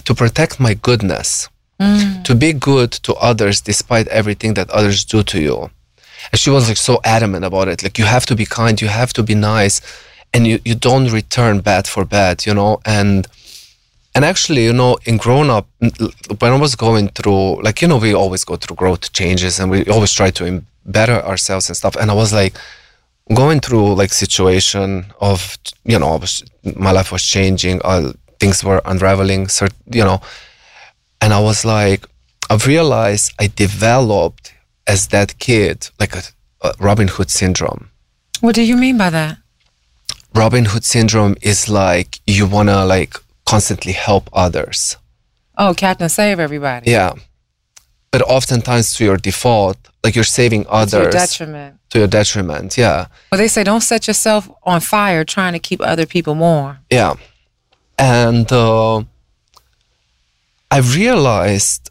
[0.03, 1.49] to protect my goodness.
[1.79, 2.23] Mm.
[2.23, 5.69] To be good to others despite everything that others do to you
[6.31, 8.87] and she was like so adamant about it like you have to be kind you
[8.87, 9.81] have to be nice
[10.33, 12.81] and you, you don't return bad for bad you know?
[12.85, 13.27] And
[14.15, 15.67] and actually you know in grown up
[16.39, 19.69] when i was going through like you know we always go through growth changes and
[19.69, 22.55] we always try to better ourselves and stuff and i was like
[23.33, 26.43] going through like situation of you know was,
[26.75, 30.21] my life was changing uh, things were unraveling so you know?
[31.21, 32.05] And i was like
[32.49, 34.53] i've realized i developed
[34.87, 36.21] as that kid like a,
[36.61, 37.89] a robin hood syndrome
[38.41, 39.37] What do you mean by that?
[40.33, 43.13] robin hood syndrome is like you want to like
[43.45, 44.97] constantly help others
[45.57, 46.91] Oh, Captain Save everybody.
[46.91, 47.13] yeah
[48.11, 50.91] but oftentimes to your default like you're saving others.
[50.91, 51.75] To your detriment.
[51.89, 55.79] to your detriment yeah Well, they say don't set yourself on fire trying to keep
[55.81, 56.77] other people warm.
[56.91, 57.15] Yeah.
[57.97, 58.97] And uh,
[60.71, 61.89] I realized,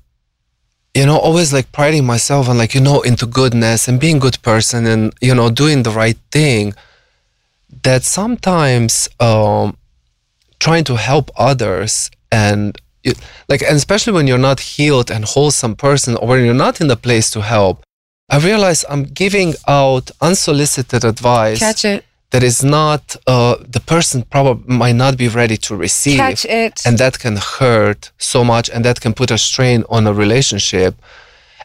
[0.95, 4.41] you know, always like priding myself on like, you know, into goodness and being good
[4.43, 6.73] person and, you know, doing the right thing,
[7.83, 9.77] that sometimes um,
[10.61, 12.79] trying to help others and
[13.49, 16.87] like, and especially when you're not healed and wholesome person or when you're not in
[16.87, 17.83] the place to help,
[18.31, 22.05] I realize I'm giving out unsolicited advice Catch it.
[22.35, 26.85] That is not uh, the person probably might not be ready to receive Catch it.
[26.85, 30.97] and that can hurt so much and that can put a strain on a relationship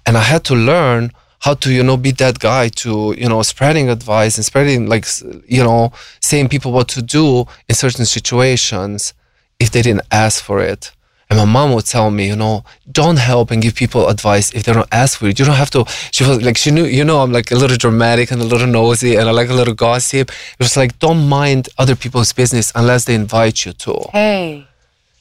[0.06, 3.42] and i had to learn how to you know be that guy to you know
[3.42, 5.06] spreading advice and spreading like
[5.48, 9.16] you know saying people what to do in certain situations
[9.60, 10.92] if they didn't ask for it
[11.30, 14.64] and my mom would tell me, you know, don't help and give people advice if
[14.64, 15.38] they don't ask for it.
[15.38, 15.86] You don't have to.
[16.12, 18.66] She was like, she knew, you know, I'm like a little dramatic and a little
[18.66, 20.32] nosy and I like a little gossip.
[20.32, 24.10] It was like, don't mind other people's business unless they invite you to.
[24.12, 24.54] Hey.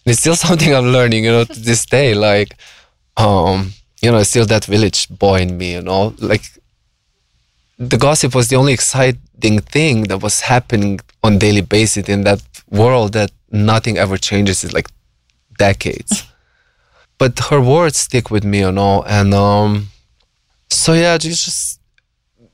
[0.06, 2.14] And it's still something I'm learning, you know, to this day.
[2.14, 2.56] Like,
[3.18, 6.42] um, you know, it's still that village boy in me, you know, like
[7.78, 12.42] the gossip was the only exciting thing that was happening on daily basis in that
[12.70, 14.64] world that nothing ever changes.
[14.64, 14.88] It's like
[15.58, 16.24] decades.
[17.18, 19.88] but her words stick with me, you know, and um,
[20.70, 21.80] so yeah, just, just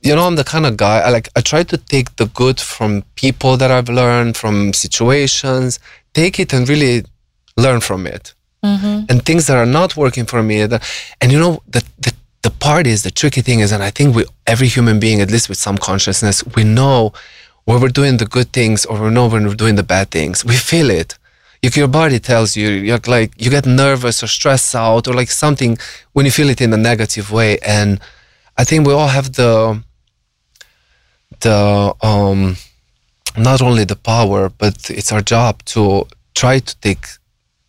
[0.01, 1.29] you know, I'm the kind of guy I like.
[1.35, 5.79] I try to take the good from people that I've learned from situations,
[6.13, 7.03] take it and really
[7.57, 8.33] learn from it.
[9.09, 10.81] And things that are not working for me, that,
[11.21, 14.15] and you know, the, the the part is the tricky thing is, and I think
[14.15, 17.13] we every human being, at least with some consciousness, we know
[17.65, 20.43] when we're doing the good things or we know when we're doing the bad things.
[20.43, 21.17] We feel it.
[21.65, 25.31] If your body tells you you're like you get nervous or stressed out or like
[25.31, 25.77] something
[26.13, 27.99] when you feel it in a negative way and
[28.61, 29.53] i think we all have the
[31.45, 31.59] the
[32.01, 32.55] um
[33.49, 37.05] not only the power but it's our job to try to take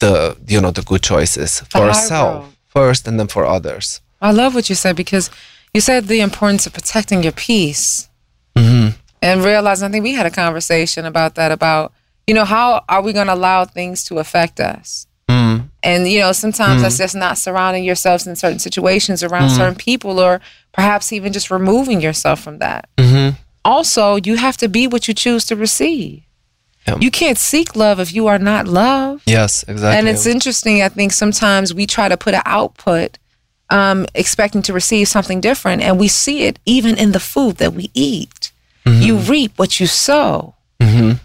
[0.00, 4.54] the you know the good choices for ourselves first and then for others I love
[4.54, 5.30] what you said because
[5.74, 8.08] you said the importance of protecting your peace
[8.56, 8.88] hmm
[9.22, 9.88] and realizing.
[9.88, 11.50] I think we had a conversation about that.
[11.52, 11.92] About
[12.26, 15.06] you know how are we going to allow things to affect us?
[15.28, 19.74] mm And you know sometimes that's just not surrounding yourselves in certain situations around certain
[19.74, 20.40] people, or
[20.72, 22.88] perhaps even just removing yourself from that.
[23.00, 23.30] hmm
[23.64, 26.22] Also, you have to be what you choose to receive.
[26.88, 26.98] Yeah.
[27.00, 29.22] You can't seek love if you are not loved.
[29.26, 30.82] yes exactly And it's interesting.
[30.82, 33.18] I think sometimes we try to put an output,
[33.70, 37.72] um, expecting to receive something different, and we see it even in the food that
[37.78, 38.52] we eat.
[38.84, 40.54] You reap what you sow.
[40.80, 41.18] Mhm.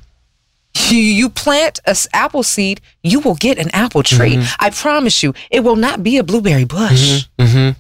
[0.90, 4.42] You, you plant a s- apple seed, you will get an apple tree.
[4.60, 7.26] I promise you, it will not be a blueberry bush.
[7.38, 7.80] Mm-hmm.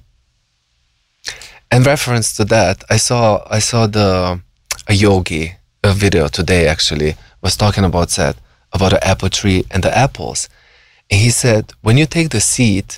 [1.75, 4.41] In reference to that, I saw I saw the
[4.87, 8.35] a yogi a video today actually was talking about that
[8.73, 10.49] about the apple tree and the apples,
[11.09, 12.97] and he said when you take the seed,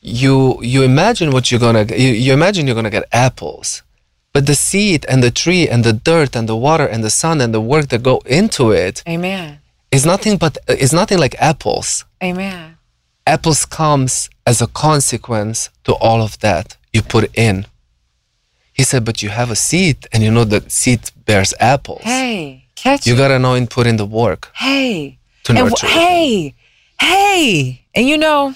[0.00, 3.82] you you imagine what you're gonna you, you imagine you're gonna get apples,
[4.32, 7.40] but the seed and the tree and the dirt and the water and the sun
[7.40, 9.58] and the work that go into it Amen.
[9.90, 12.76] is nothing but is nothing like apples Amen.
[13.26, 17.66] apples comes as a consequence to all of that you put in.
[18.74, 22.00] He said, but you have a seed and you know that seed bears apples.
[22.02, 23.18] Hey, catch You it.
[23.18, 25.18] gotta know and put in the work Hey.
[25.44, 25.86] to And nurture.
[25.86, 25.90] it.
[25.92, 26.54] hey,
[27.00, 27.82] hey.
[27.94, 28.54] And you know,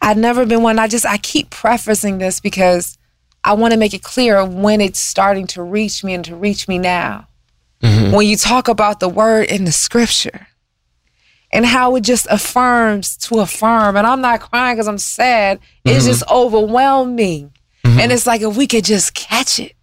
[0.00, 0.78] I've never been one.
[0.78, 2.98] I just I keep prefacing this because
[3.44, 6.68] I want to make it clear when it's starting to reach me and to reach
[6.68, 7.26] me now.
[7.82, 8.14] Mm-hmm.
[8.14, 10.46] When you talk about the word in the scripture
[11.52, 15.58] and how it just affirms to affirm, and I'm not crying because I'm sad.
[15.84, 16.08] It's mm-hmm.
[16.08, 17.52] just overwhelming.
[17.84, 17.98] Mm-hmm.
[17.98, 19.74] And it's like if we could just catch it.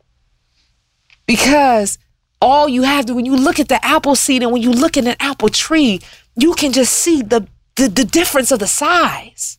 [1.25, 1.97] Because
[2.41, 4.95] all you have to when you look at the apple seed and when you look
[4.95, 5.99] at an apple tree,
[6.35, 7.45] you can just see the
[7.75, 9.57] the, the difference of the size.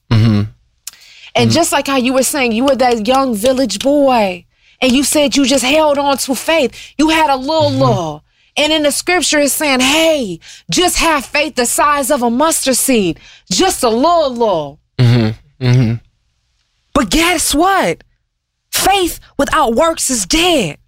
[1.34, 1.54] And mm-hmm.
[1.54, 4.44] just like how you were saying, you were that young village boy,
[4.80, 6.94] and you said you just held on to faith.
[6.98, 7.80] You had a little mm-hmm.
[7.80, 8.22] law.
[8.56, 10.40] And in the scripture, it's saying, hey,
[10.70, 14.78] just have faith the size of a mustard seed, just a little law.
[14.98, 15.64] Mm-hmm.
[15.64, 15.94] mm-hmm.
[16.92, 18.02] But guess what?
[18.70, 20.78] Faith without works is dead.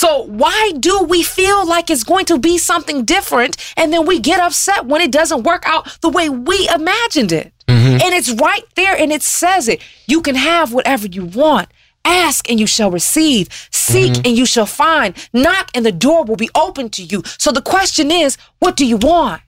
[0.00, 4.18] So why do we feel like it's going to be something different and then we
[4.18, 7.52] get upset when it doesn't work out the way we imagined it?
[7.68, 8.00] Mm-hmm.
[8.00, 9.82] And it's right there and it says it.
[10.06, 11.68] You can have whatever you want.
[12.02, 13.48] Ask and you shall receive.
[13.72, 14.22] Seek mm-hmm.
[14.24, 15.14] and you shall find.
[15.34, 17.22] Knock and the door will be open to you.
[17.36, 19.42] So the question is, what do you want?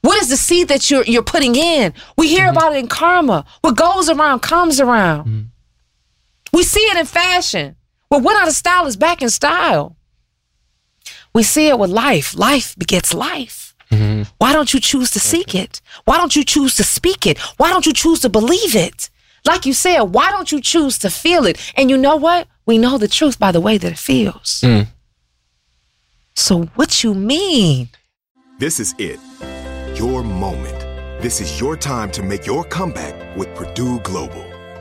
[0.00, 1.92] What is the seed that you're you're putting in?
[2.16, 2.56] We hear mm-hmm.
[2.56, 3.44] about it in karma.
[3.60, 5.50] What goes around comes around.
[6.54, 7.76] We see it in fashion.
[8.10, 9.96] Well, what out of style is back in style?
[11.32, 12.36] We see it with life.
[12.36, 13.74] Life begets life.
[13.90, 14.22] Mm-hmm.
[14.38, 15.80] Why don't you choose to seek it?
[16.04, 17.38] Why don't you choose to speak it?
[17.56, 19.10] Why don't you choose to believe it?
[19.46, 21.58] Like you said, why don't you choose to feel it?
[21.76, 22.48] And you know what?
[22.66, 24.60] We know the truth by the way that it feels.
[24.62, 24.88] Mm.
[26.34, 27.88] So what you mean?
[28.58, 29.20] This is it.
[29.98, 30.78] Your moment.
[31.22, 34.49] This is your time to make your comeback with Purdue Global.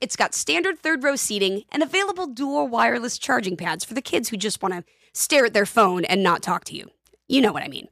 [0.00, 4.28] it's got standard third row seating and available dual wireless charging pads for the kids
[4.30, 6.90] who just want to stare at their phone and not talk to you.
[7.28, 7.86] You know what I mean.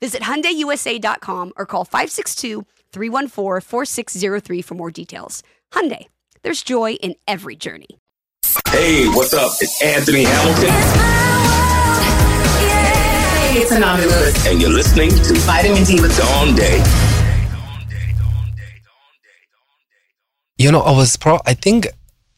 [0.00, 5.42] Visit HyundaiUSA.com or call 562-314-4603 for more details.
[5.72, 6.06] Hyundai,
[6.42, 7.86] there's joy in every journey.
[8.68, 9.52] Hey, what's up?
[9.60, 10.68] It's Anthony Hamilton.
[13.38, 14.46] Hey, it's Anami Lewis.
[14.46, 16.82] And you're listening to Vitamin D with Dawn Day.
[20.58, 21.38] You know, I was pro.
[21.46, 21.86] I think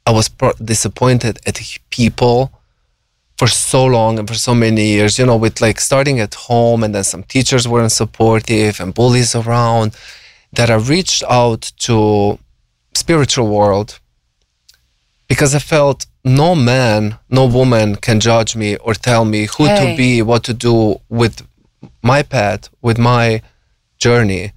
[0.07, 1.61] I was pro- disappointed at
[1.91, 2.53] people
[3.37, 5.19] for so long and for so many years.
[5.19, 9.35] You know, with like starting at home, and then some teachers weren't supportive and bullies
[9.35, 9.97] around.
[10.53, 12.39] That I reached out to
[12.95, 14.01] spiritual world
[15.29, 19.91] because I felt no man, no woman can judge me or tell me who Hey.
[19.93, 21.47] to be, what to do with
[22.03, 23.43] my path, with my
[23.99, 24.53] journey.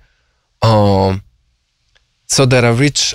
[0.61, 1.23] Um,
[2.25, 3.13] so that I reach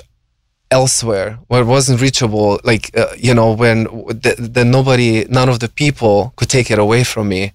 [0.71, 3.83] elsewhere where it wasn't reachable, like uh, you know, when
[4.23, 7.53] the, the nobody, none of the people could take it away from me.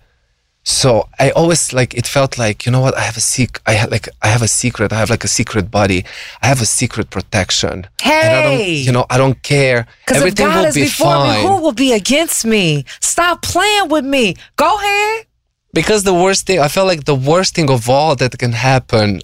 [0.65, 3.73] So I always like it felt like you know what I have a sec I
[3.73, 6.05] have like I have a secret I have like a secret body
[6.41, 8.75] I have a secret protection and I don't Hey!
[8.75, 11.49] you know I don't care Because if everything God will is be before fine me,
[11.49, 12.85] who will be against me?
[13.01, 14.37] Stop playing with me.
[14.55, 15.27] Go ahead.
[15.75, 19.21] because the worst thing I felt like the worst thing of all that can happen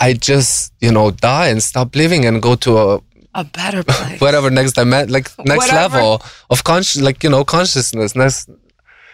[0.00, 3.00] I just you know die and stop living and go to a
[3.34, 4.20] A better place.
[4.20, 5.96] whatever next dimension like next Whatever.
[5.98, 8.48] level of conscious like you know consciousness next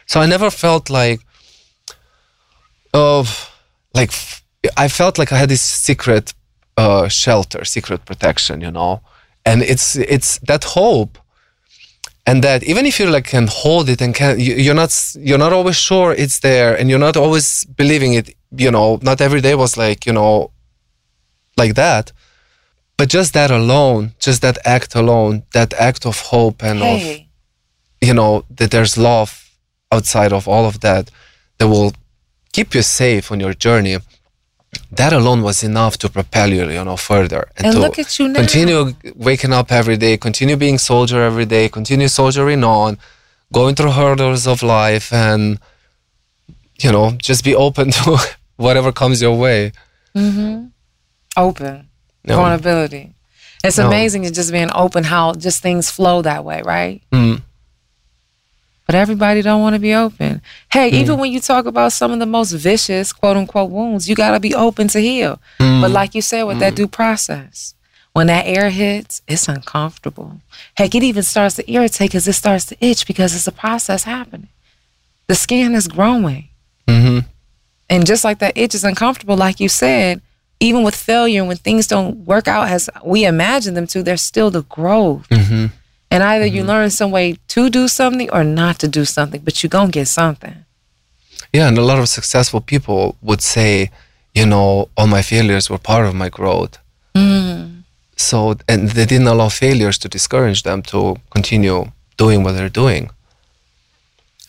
[0.06, 1.20] so i never felt like
[2.92, 3.50] of
[3.94, 4.12] like
[4.76, 6.34] i felt like i had this secret
[6.76, 9.00] uh shelter secret protection you know
[9.44, 11.18] and it's it's that hope
[12.26, 15.38] and that even if you like can hold it and can you, you're not you're
[15.38, 19.40] not always sure it's there and you're not always believing it you know not every
[19.40, 20.50] day was like you know
[21.56, 22.12] like that
[23.00, 27.00] but just that alone just that act alone that act of hope and of
[28.06, 29.30] you know that there's love
[29.90, 31.10] outside of all of that
[31.56, 31.92] that will
[32.52, 33.96] keep you safe on your journey
[34.92, 38.28] that alone was enough to propel you you know further And to look at you
[38.28, 38.40] now.
[38.40, 38.92] continue
[39.28, 42.98] waking up every day continue being soldier every day continue soldiering on
[43.50, 45.58] going through hurdles of life and
[46.84, 48.18] you know just be open to
[48.56, 49.72] whatever comes your way
[50.14, 50.66] mm-hmm.
[51.48, 51.89] open.
[52.24, 52.36] No.
[52.36, 53.12] Vulnerability.
[53.64, 53.86] It's No.
[53.86, 57.02] amazing to just being open how just things flow that way, right?
[57.12, 57.42] Mm.
[58.86, 60.40] But everybody don't want to be open.
[60.72, 60.94] Hey, Mm.
[60.94, 64.32] even when you talk about some of the most vicious, quote unquote, wounds, you got
[64.32, 65.38] to be open to heal.
[65.60, 65.80] Mm.
[65.80, 67.74] But like you said, with that due process,
[68.12, 70.40] when that air hits, it's uncomfortable.
[70.76, 74.04] Heck, it even starts to irritate because it starts to itch because it's a process
[74.04, 74.48] happening.
[75.28, 76.48] The skin is growing.
[76.88, 77.26] Mhm.
[77.88, 80.20] And just like that itch is uncomfortable, like you said,
[80.60, 84.50] even with failure, when things don't work out as we imagine them to, there's still
[84.50, 85.26] the growth.
[85.30, 85.70] Mhm.
[86.10, 89.62] And either you learn some way to do something or not to do something, but
[89.62, 90.56] you're going to get something.
[91.52, 93.90] Yeah, and a lot of successful people would say,
[94.34, 96.78] you know, all my failures were part of my growth.
[98.16, 103.08] So, and they didn't allow failures to discourage them to continue doing what they're doing.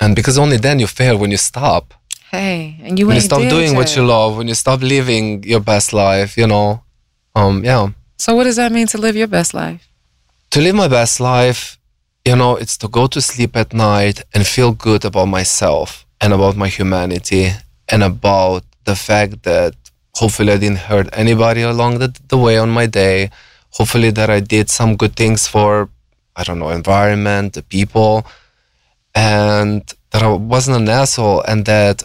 [0.01, 1.93] And because only then you fail when you stop.
[2.32, 5.60] Hey, and you when you stop doing what you love, when you stop living your
[5.60, 6.82] best life, you know.
[7.36, 7.90] Um, yeah.
[8.18, 9.92] So what does that mean to live your best life?
[10.52, 11.80] to live my best life,
[12.26, 16.34] you know, it's to go to sleep at night and feel good about myself and
[16.34, 17.52] about my humanity
[17.88, 19.74] and about the fact that
[20.16, 23.32] hopefully I didn't hurt anybody along the, the way on my day.
[23.72, 25.90] Hopefully that I did some good things for,
[26.36, 28.28] I don't know, environment, the people,
[29.16, 32.04] and that I wasn't an asshole and that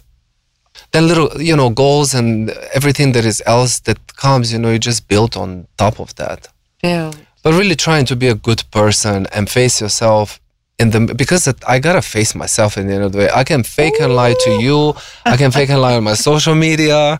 [0.92, 4.78] then little, you know, goals and everything that is else that comes, you know, you
[4.78, 6.48] just build on top of that
[6.82, 7.10] yeah
[7.42, 10.40] but really trying to be a good person and face yourself
[10.78, 13.30] in the because I gotta face myself in the end of the day.
[13.34, 14.94] I can fake and lie to you.
[15.24, 17.18] I can fake and lie on my social media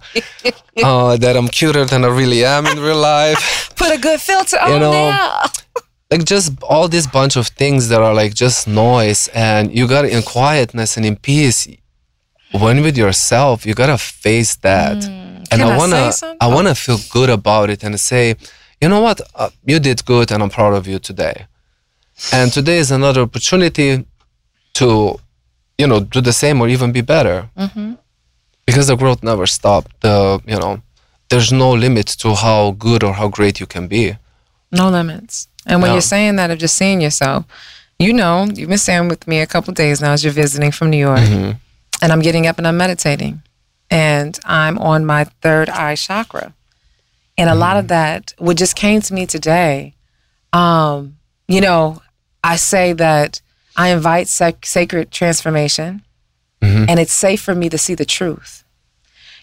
[0.85, 3.73] uh, that I'm cuter than I really am in real life.
[3.77, 5.43] Put a good filter on You know, there.
[6.11, 10.05] like just all this bunch of things that are like just noise and you got
[10.05, 11.67] in quietness and in peace
[12.53, 16.39] when with yourself you gotta face that and Can I i wanna something?
[16.41, 18.35] i wanna feel good about it and say
[18.81, 21.47] you know what uh, you did good and i'm proud of you today
[22.33, 24.05] and today is another opportunity
[24.75, 25.19] to
[25.79, 27.95] you know do the same or even be better Mm-hmm.
[28.67, 30.81] because the growth never stopped the you know
[31.29, 34.05] there's no limit to how good or how great you can be
[34.71, 35.49] No limits.
[35.69, 35.95] And when No.
[35.95, 37.45] you're saying that of just seeing yourself,
[37.99, 40.91] you know, you've been staying with me a couple days now as you're visiting from
[40.91, 41.19] New York.
[41.21, 41.51] Mm-hmm.
[42.03, 43.43] And I'm getting up and I'm meditating.
[43.91, 46.53] And I'm on my third eye chakra.
[47.39, 49.95] And a lot of that, what just came to me today,
[50.53, 51.17] um,
[51.49, 52.01] you know,
[52.43, 53.41] I say that
[53.77, 56.03] I invite sac- sacred transformation
[56.89, 58.65] and it's safe for me to see the truth.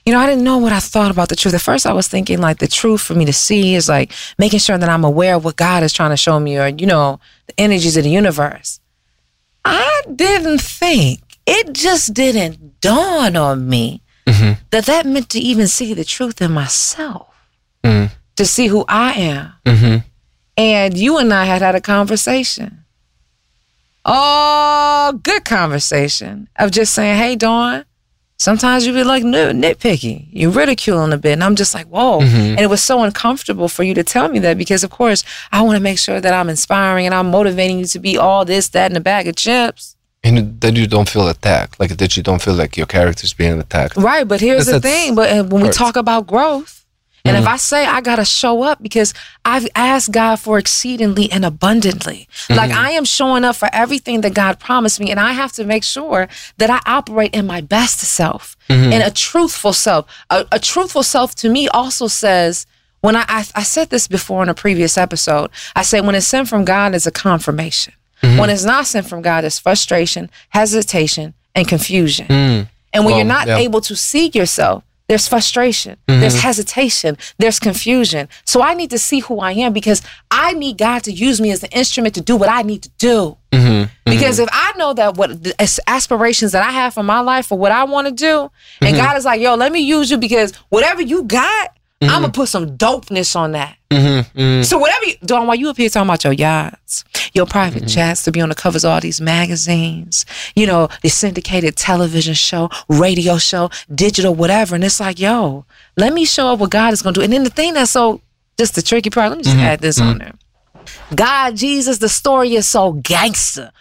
[0.05, 1.53] You know, I didn't know what I thought about the truth.
[1.53, 4.59] At first, I was thinking like the truth for me to see is like making
[4.59, 7.19] sure that I'm aware of what God is trying to show me or, you know,
[7.47, 8.81] the energies of the universe.
[9.63, 14.53] I didn't think, it just didn't dawn on me mm-hmm.
[14.71, 17.27] that that meant to even see the truth in myself,
[17.83, 18.13] mm-hmm.
[18.35, 19.53] to see who I am.
[19.65, 19.97] Mm-hmm.
[20.55, 22.85] And you and I had had a conversation.
[24.05, 27.85] Oh, good conversation of just saying, hey, Dawn,
[28.37, 30.27] sometimes you be like nitpicky.
[30.29, 31.33] You're ridiculing a bit.
[31.33, 32.19] And I'm just like, whoa.
[32.19, 32.35] Mm-hmm.
[32.35, 35.61] And it was so uncomfortable for you to tell me that because, of course, I
[35.61, 38.67] want to make sure that I'm inspiring and I'm motivating you to be all this,
[38.69, 39.95] that, and a bag of chips.
[40.23, 43.59] And that you don't feel attacked like that you don't feel like your character's being
[43.59, 44.27] attacked Right.
[44.27, 45.15] But here's the thing.
[45.15, 46.85] But uh, when we talk about growth,
[47.25, 47.53] and if mm-hmm.
[47.53, 49.13] I say I got to show up because
[49.45, 52.79] I've asked God for exceedingly and abundantly, like mm-hmm.
[52.79, 55.83] I am showing up for everything that God promised me, and I have to make
[55.85, 58.91] sure that I operate in my best self mm-hmm.
[58.91, 60.05] and a truthful self.
[60.29, 62.65] A, a truthful self to me also says,
[62.99, 66.27] when I, I, I said this before in a previous episode, I say when it's
[66.27, 67.93] sent from God, it's a confirmation.
[68.23, 68.39] Mm-hmm.
[68.39, 72.27] When it's not sent from God, it's frustration, hesitation, and confusion.
[72.27, 72.67] Mm.
[72.93, 73.57] And when Well, you're not yeah.
[73.57, 76.41] able to see yourself, there's frustration, there's mm-hmm.
[76.41, 78.29] hesitation, there's confusion.
[78.45, 80.01] So I need to see who I am because
[80.31, 82.89] I need God to use me as the instrument to do what I need to
[82.97, 83.37] do.
[83.51, 83.91] Mm-hmm.
[84.05, 85.53] Because if I know that what the
[85.87, 88.49] aspirations that I have for my life or what I want to do,
[88.81, 92.27] and God is like, yo, let me use you because whatever you got, I'm gonna
[92.27, 92.31] mm-hmm.
[92.33, 93.77] put some dopeness on that.
[93.89, 94.39] Mm-hmm.
[94.39, 94.63] Mm-hmm.
[94.63, 98.23] So whatever you Dawn, while you up here talking about your yachts, your private jets
[98.23, 100.25] to be on the covers of all these magazines,
[100.55, 104.75] you know, the syndicated television show, radio show, digital, whatever.
[104.75, 105.65] And it's like, yo,
[105.97, 107.21] let me show up what God is gonna do.
[107.21, 108.21] And then the thing that's so
[108.57, 110.33] just the tricky part, let me just add this on there.
[111.15, 113.71] God, Jesus, the story is so gangster.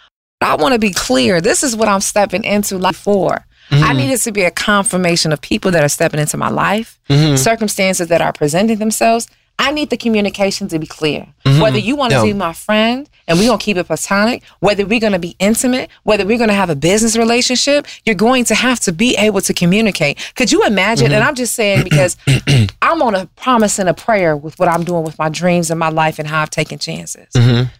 [0.41, 1.41] I want to be clear.
[1.41, 3.45] This is what I'm stepping into life for.
[3.73, 3.83] Mm-hmm.
[3.83, 6.99] I need it to be a confirmation of people that are stepping into my life,
[7.09, 7.35] mm-hmm.
[7.35, 9.27] circumstances that are presenting themselves.
[9.59, 11.27] I need the communication to be clear.
[11.45, 11.61] Mm-hmm.
[11.61, 12.23] Whether you want to Yeah.
[12.23, 15.35] be my friend and we're going to keep it platonic, whether we're going to be
[15.37, 19.15] intimate, whether we're going to have a business relationship, you're going to have to be
[19.15, 20.31] able to communicate.
[20.35, 21.11] Could you imagine?
[21.11, 22.17] And I'm just saying because
[22.81, 25.79] I'm on a promise and a prayer with what I'm doing with my dreams and
[25.79, 27.27] my life and how I've taken chances.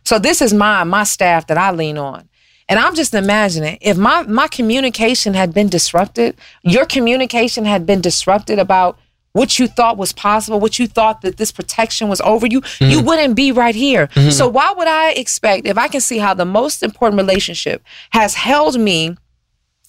[0.06, 2.30] So this is my my staff that I lean on.
[2.70, 8.02] And I'm just imagining if my my communication had been disrupted, your communication had been
[8.02, 8.98] disrupted about
[9.34, 12.92] what you thought was possible, what you thought that this protection was over you, mm-hmm.
[12.92, 14.08] you wouldn't be right here.
[14.08, 14.30] Mm-hmm.
[14.30, 18.36] So why would I expect if I can see how the most important relationship has
[18.36, 19.18] held me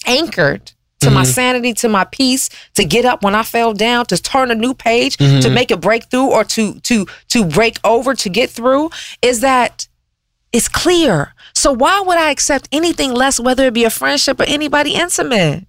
[0.07, 1.31] anchored to my mm-hmm.
[1.31, 4.73] sanity, to my peace, to get up when I fell down, to turn a new
[4.73, 9.41] page, to make a breakthrough or to to to break over, to get through, is
[9.41, 9.87] that
[10.53, 11.35] it's clear.
[11.55, 15.67] So why would I accept anything less, whether it be a friendship or anybody intimate?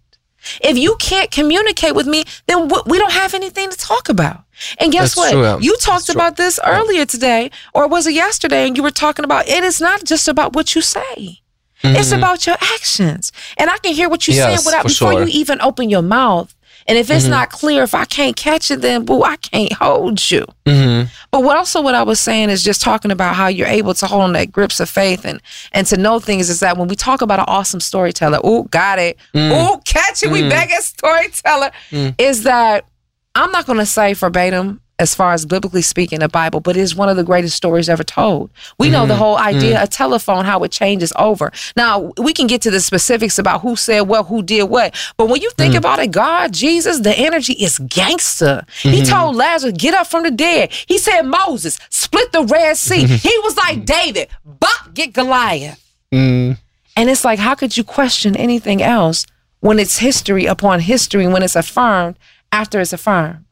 [0.61, 4.43] If you can't communicate with me, then we don't have anything to talk about.
[4.79, 5.31] And guess That's what?
[5.31, 5.57] true, yeah.
[5.59, 6.15] You That's talked true.
[6.15, 8.67] about this earlier today, or was it yesterday?
[8.67, 11.41] And you were talking about it is not just about what you say.
[11.83, 13.31] It's about your actions.
[13.57, 14.65] And I can hear what you're saying Mm-hmm.
[14.65, 15.21] Without before sure.
[15.23, 16.54] you even open your mouth.
[16.87, 17.31] And if it's mm-hmm.
[17.31, 20.45] not clear, if I can't catch it, then boo, I can't hold you.
[20.65, 21.09] Mm-hmm.
[21.31, 24.05] But what also what I was saying is just talking about how you're able to
[24.05, 26.95] hold on that grips of faith and and to know things is that when we
[26.95, 29.17] talk about an awesome storyteller, oh, got it.
[29.33, 29.51] Mm.
[29.51, 30.31] Oh, catch it.
[30.31, 30.49] We mm.
[30.49, 31.71] back at storyteller.
[31.89, 32.15] Mm.
[32.19, 32.85] Is that
[33.33, 37.09] I'm not gonna say verbatim as far as biblically speaking, the Bible, but it's one
[37.09, 38.49] of the greatest stories ever told.
[38.79, 39.17] We know the Mhm.
[39.17, 39.83] whole idea Mm.
[39.83, 41.51] of telephone, how it changes over.
[41.75, 45.27] Now, we can get to the specifics about who said what, who did what, but
[45.27, 45.77] when you think Mm.
[45.79, 48.63] about it, God, Jesus, the energy is gangster.
[48.81, 49.09] He Mhm.
[49.09, 50.71] told Lazarus, get up from the dead.
[50.87, 53.05] He said, Moses, split the Red Sea.
[53.05, 55.79] he was like, David, bop, get Goliath.
[56.13, 56.57] Mm.
[56.95, 59.25] And it's like, how could you question anything else
[59.59, 62.15] when it's history upon history, when it's affirmed
[62.53, 63.43] after it's affirmed?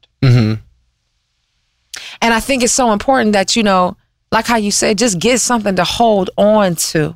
[2.22, 3.96] And I think it's so important that, you know,
[4.32, 7.14] like how you said, just get something to hold on to.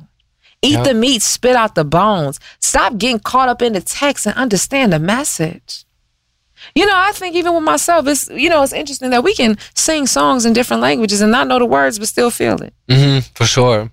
[0.61, 0.83] Eat Yep.
[0.85, 2.39] the meat, spit out the bones.
[2.59, 5.85] Stop getting caught up in the text and understand the message.
[6.75, 9.57] You know, I think even with myself, it's you know, it's interesting that we can
[9.75, 12.73] sing songs in different languages and not know the words but still feel it.
[12.89, 13.89] Mm-hmm, For sure.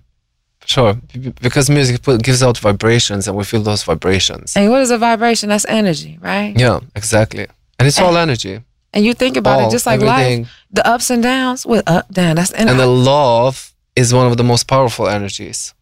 [0.59, 0.93] For sure.
[1.41, 4.55] Because music gives out vibrations and we feel those vibrations.
[4.57, 5.47] And what is a vibration?
[5.47, 6.53] That's energy, right?
[6.59, 7.47] Yeah, exactly.
[7.79, 8.61] And it's all energy.
[8.93, 10.43] And you think about All, it just like everything.
[10.43, 11.65] life, the ups and downs.
[11.65, 12.71] With up, down, that's energy.
[12.71, 15.73] And the love is one of the most powerful energies.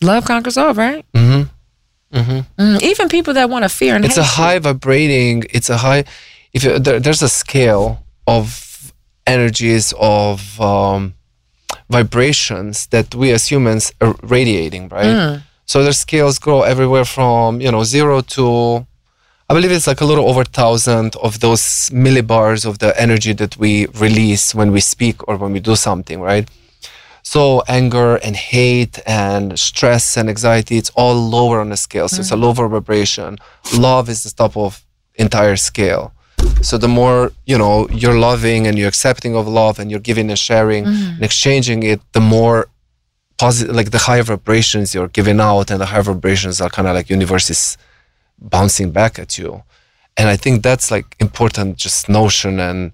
[0.00, 1.04] love conquers all, right?
[1.14, 1.42] hmm
[2.12, 4.44] hmm Mm, even people that want to fear and It's a hate you.
[4.44, 6.04] high vibrating, it's a high,
[6.52, 8.92] if you, there, there's a scale of
[9.26, 11.14] energies, of um,
[11.90, 15.06] vibrations that we as humans are radiating, right?
[15.16, 15.42] Mm.
[15.66, 18.86] So their scales go everywhere from, you know, zero to,
[19.52, 23.58] I believe it's like a little over thousand of those millibars of the energy that
[23.58, 26.48] we release when we speak or when we do something, right?
[27.22, 32.08] So anger and hate and stress and anxiety, it's all lower on the scale.
[32.08, 33.36] So it's a lower vibration.
[33.76, 34.82] Love is the top of
[35.16, 36.14] entire scale.
[36.62, 40.30] So the more, you know, you're loving and you're accepting of love and you're giving
[40.30, 41.16] and sharing Mhm.
[41.16, 42.68] and exchanging it, the more
[43.36, 46.94] positive, like the higher vibrations you're giving out and the higher vibrations are kind of
[46.94, 47.76] like universe is
[48.42, 49.62] bouncing back at you.
[50.16, 52.92] And I think that's like important just notion and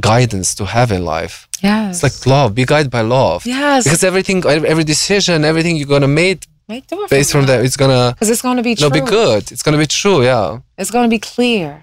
[0.00, 1.48] guidance to have in life.
[1.62, 2.02] Yes.
[2.02, 3.46] It's like love, be guided by love.
[3.46, 3.84] Yes.
[3.84, 7.76] Because everything, every decision, everything you're gonna make Make do it based from that, it's
[7.76, 9.00] gonna Because it's going to be no, true.
[9.02, 9.52] be good.
[9.52, 10.24] It's gonna be true.
[10.24, 11.82] Yeah, It's going to be clear.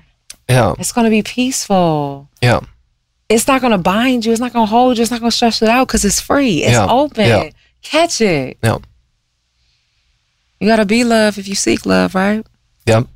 [0.49, 2.29] yeah, It's going to be peaceful.
[2.41, 2.61] yeah.
[3.29, 4.31] It's not going to bind you.
[4.33, 5.03] It's not going to hold you.
[5.03, 6.63] It's not going to stress it out because it's free.
[6.63, 7.25] It's Yeah, open.
[7.27, 7.49] yeah.
[7.83, 8.57] Catch it.
[8.63, 8.79] Yeah.
[10.61, 12.45] You got to be love if you seek love, right?
[12.85, 13.07] Yep.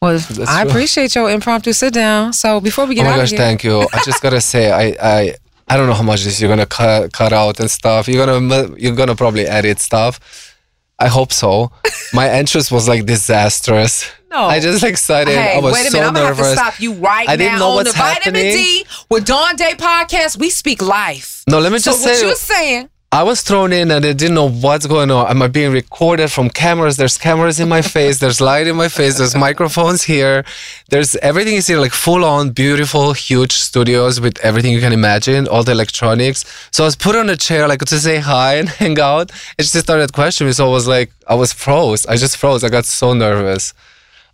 [0.00, 0.70] Well, That's I true.
[0.70, 2.32] appreciate your impromptu sit down.
[2.32, 3.80] So before we Oh get my out gosh, here, thank you.
[3.92, 5.34] I just gotta say, I, I,
[5.66, 8.06] I don't know how much this you're gonna cut, cut out and stuff.
[8.06, 10.54] You're gonna, you're gonna probably edit stuff.
[11.00, 11.72] I hope so.
[12.12, 14.10] My entrance was like disastrous.
[14.30, 14.44] No.
[14.44, 15.32] I just excited.
[15.34, 16.08] Hey, I was wait a so minute.
[16.08, 16.46] I'm gonna nervous.
[16.48, 18.42] have to stop you right I didn't now know on what's the Vitamin.
[18.42, 20.38] D with Dawn Day podcast.
[20.38, 21.44] We speak life.
[21.48, 22.88] No, let me So just what say, what you're saying?
[23.10, 25.28] I was thrown in and I didn't know what's going on.
[25.30, 26.98] Am I being recorded from cameras?
[26.98, 28.18] There's cameras in my face.
[28.18, 29.16] There's light in my face.
[29.16, 30.44] There's microphones here.
[30.90, 35.48] There's everything is here, like full on, beautiful, huge studios with everything you can imagine,
[35.48, 36.44] all the electronics.
[36.70, 39.32] So I was put on a chair, like to say hi and hang out.
[39.56, 40.52] And she started questioning me.
[40.52, 42.04] So I was like, I was froze.
[42.04, 42.62] I just froze.
[42.62, 43.72] I got so nervous.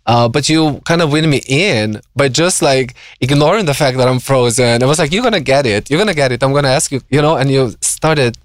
[0.05, 4.07] Uh, but you kind of win me in by just like ignoring the fact that
[4.09, 4.83] I'm frozen.
[4.83, 5.89] I was like, you're going to get it.
[5.89, 6.43] You're going to get it.
[6.43, 8.37] I'm going to ask you, you know, and you started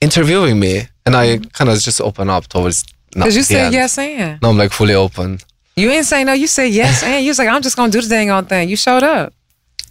[0.00, 0.82] interviewing me.
[1.06, 1.48] And I mm-hmm.
[1.50, 3.74] kind of just open up towards Because you said end.
[3.74, 4.40] yes and.
[4.42, 5.38] No, I'm like fully open.
[5.76, 6.32] You ain't saying no.
[6.32, 7.24] You said yes and.
[7.24, 8.68] You was like, I'm just gonna do the dang on thing.
[8.68, 9.32] You showed up.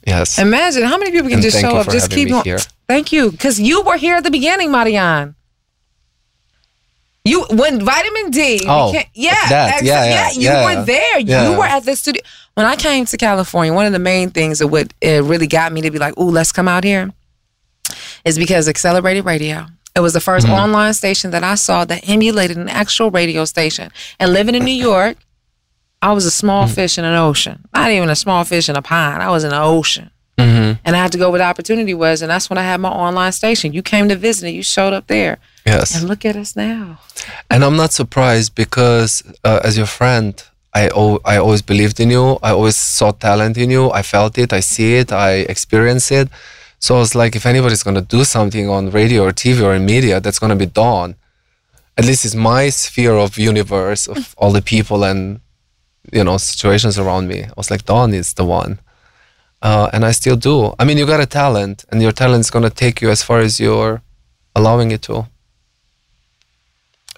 [0.05, 0.39] Yes.
[0.39, 2.43] Imagine how many people can And just show up, just keep going.
[2.43, 2.59] here.
[2.87, 5.35] Thank you, because you were here at the beginning, Marjan.
[7.25, 8.61] You when vitamin D.
[8.65, 10.63] Oh, yeah, that, ex- yeah, yeah, you yeah.
[10.63, 11.19] were there.
[11.19, 11.49] Yeah.
[11.51, 12.21] You were at the studio.
[12.53, 15.73] When I came to California, one of the main things that would it really got
[15.73, 17.11] me to be like, "Ooh, let's come out here,"
[18.23, 19.65] is because Accelerated Radio.
[19.97, 20.63] It was the 1st Mm-hmm.
[20.63, 23.87] online station that I saw that emulated an actual radio station.
[24.19, 25.15] And living in New York,
[26.07, 26.73] I was a small Mm-hmm.
[26.79, 27.57] fish in an ocean.
[27.73, 29.17] Not even a small fish in a pond.
[29.27, 30.07] I was in the ocean.
[30.37, 30.71] Mm-hmm.
[30.85, 32.21] And I had to go where the opportunity was.
[32.21, 33.73] And that's when I had my online station.
[33.77, 35.33] You came to visit and you showed up there.
[35.65, 35.95] Yes.
[35.95, 36.99] And look at us now.
[37.49, 39.11] And I'm not surprised because
[39.43, 40.31] uh, as your friend,
[40.75, 40.83] I,
[41.33, 42.25] I always believed in you.
[42.43, 43.83] I always saw talent in you.
[43.99, 44.53] I felt it.
[44.53, 45.11] I see it.
[45.11, 46.27] I experience it.
[46.79, 49.73] So I was like, if anybody's going to do something on radio or TV or
[49.73, 51.15] in media, that's going to be Dawn.
[51.97, 55.41] At least it's my sphere of universe of all the people and,
[56.11, 57.43] you know, situations around me.
[57.43, 58.79] I was like, Dawn is the one.
[59.61, 60.75] Uh, and I still do.
[60.77, 63.39] I mean, you got a talent and your talent's going to take you as far
[63.39, 64.03] as you're
[64.55, 65.27] allowing it to.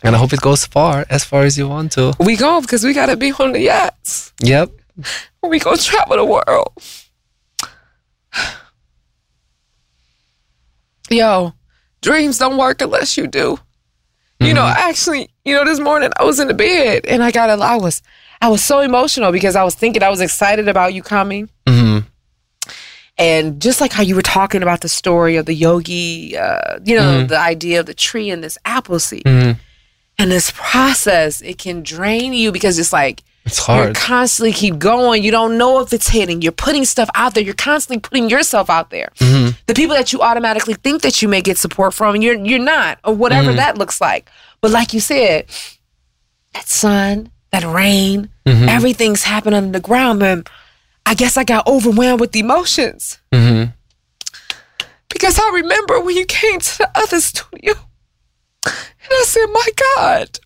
[0.02, 2.14] And I hope it goes far, as far as you want to.
[2.20, 4.34] We go because we got to be on the yachts.
[4.42, 4.72] Yep.
[5.42, 6.74] We go travel the world.
[11.10, 11.54] Yo,
[12.02, 13.58] dreams don't work unless you do.
[14.42, 17.50] You know, actually, you know, this morning I was in the bed and I got
[17.50, 18.02] a, I was,
[18.42, 21.50] I was so emotional because I was thinking I was excited about you coming.
[21.68, 22.00] hmm
[23.18, 26.96] And just like how you were talking about the story of the yogi, uh, you
[26.96, 27.28] know, Mhm.
[27.28, 29.24] the idea of the tree and this apple seed.
[29.28, 29.52] hmm
[30.18, 35.24] And this process, it can drain you because it's like It's you're constantly keep going.
[35.24, 36.42] You don't know if it's hitting.
[36.42, 37.44] You're putting stuff out there.
[37.44, 39.10] You're constantly putting yourself out there.
[39.20, 42.60] hmm The people that you automatically think that you may get support from, you're you're
[42.76, 43.56] not, or whatever Mhm.
[43.58, 44.30] that looks like.
[44.62, 45.46] But like you said,
[46.54, 48.68] that sun, that rain, Mhm.
[48.68, 50.48] everything's happening under the ground, and
[51.06, 53.64] I guess I got overwhelmed with emotions hmm
[55.10, 57.74] because I remember when you came to the other studio,
[58.66, 60.40] and I said, "My God."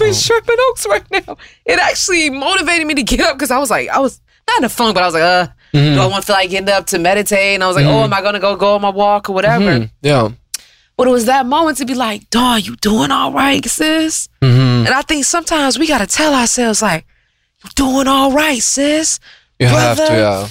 [0.00, 1.36] I'm in Sherman Oaks right now.
[1.64, 4.64] It actually motivated me to get up because I was like, I was not in
[4.64, 5.94] a funk, but I was like, uh, Mhm.
[5.94, 7.54] do I want to feel like getting up to meditate?
[7.54, 8.04] And I was like, oh, Mhm.
[8.04, 9.64] am I gonna go go on my walk or whatever?
[9.80, 9.90] Mhm.
[10.02, 10.28] Yeah.
[10.96, 14.28] But it was that moment to be like, Dawn, you doing all right, sis?
[14.42, 14.48] hmm
[14.86, 17.06] And I think sometimes we gotta tell ourselves like,
[17.64, 19.20] you doing all right, sis.
[19.60, 20.48] You have to, yeah.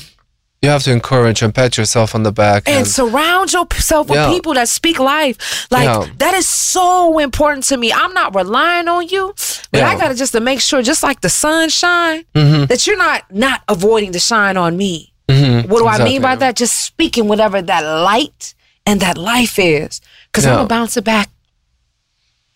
[0.61, 2.63] You have to encourage and pat yourself on the back.
[2.67, 4.29] And, And, surround yourself with Yeah.
[4.29, 5.67] people that speak life.
[5.69, 6.05] Like Yeah.
[6.17, 7.93] that is so important to me.
[7.93, 9.35] I'm not relying on you,
[9.71, 12.67] but I gotta just to make sure, just like the sun shine, Mhm.
[12.69, 15.13] that you're not not avoiding the shine on me.
[15.29, 15.67] Mhm.
[15.67, 16.55] What do I mean by that?
[16.55, 18.55] Just speaking whatever that light
[18.85, 20.01] and that life is.
[20.31, 21.29] Because I'm gonna bounce it back.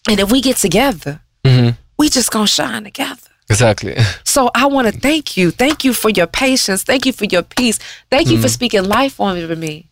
[0.10, 1.78] And if we get together, Mhm.
[2.00, 3.30] we just gonna shine together.
[3.52, 3.96] Exactly.
[4.24, 5.52] So I want to thank you.
[5.52, 6.84] Thank you for your patience.
[6.84, 7.78] Thank you for your peace.
[8.10, 8.58] Thank you for Mhm.
[8.58, 9.90] speaking life on me.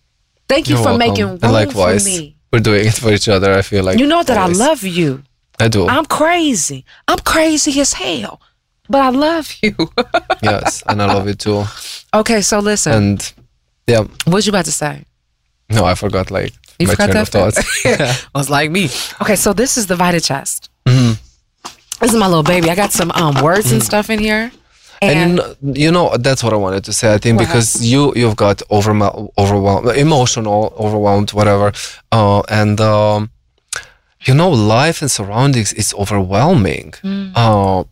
[0.47, 1.07] Thank you You're for welcome.
[1.07, 2.36] making And room likewise, for me.
[2.51, 3.49] we're doing it for each other.
[3.53, 4.60] I feel like you know that always.
[4.60, 5.24] I love you.
[5.60, 5.88] I do.
[5.95, 6.86] I'm crazy.
[7.10, 8.39] I'm crazy as hell,
[8.88, 9.76] but I love you.
[10.41, 11.66] yes, and I love it too.
[12.14, 12.93] okay, so listen.
[12.93, 13.34] And
[13.88, 15.03] yeah, what was you about to say?
[15.70, 18.26] no, I forgot like You my forgot train that of thoughts.
[18.34, 18.86] was like me.
[19.22, 20.70] Okay, so this is the Vita chest.
[20.88, 21.18] Mhm.
[22.00, 22.70] This is my little baby.
[22.70, 24.52] I got some um words and stuff in here.
[25.02, 27.14] And, And, you, know, that's what I wanted to say.
[27.14, 31.72] I think because you you've got overwhelmed, overwhelmed, emotional, overwhelmed, whatever,
[32.12, 33.30] uh, and um,
[34.28, 37.32] you know life and surroundings is overwhelming, Mm.
[37.43, 37.84] uh,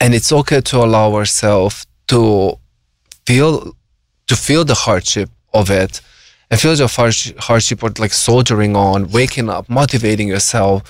[0.00, 2.20] and it's okay to allow ourselves to
[3.26, 3.74] feel
[4.28, 6.00] to feel the hardship of it
[6.50, 10.82] and feel the hardsh- hardship of like soldiering on, waking up, motivating yourself,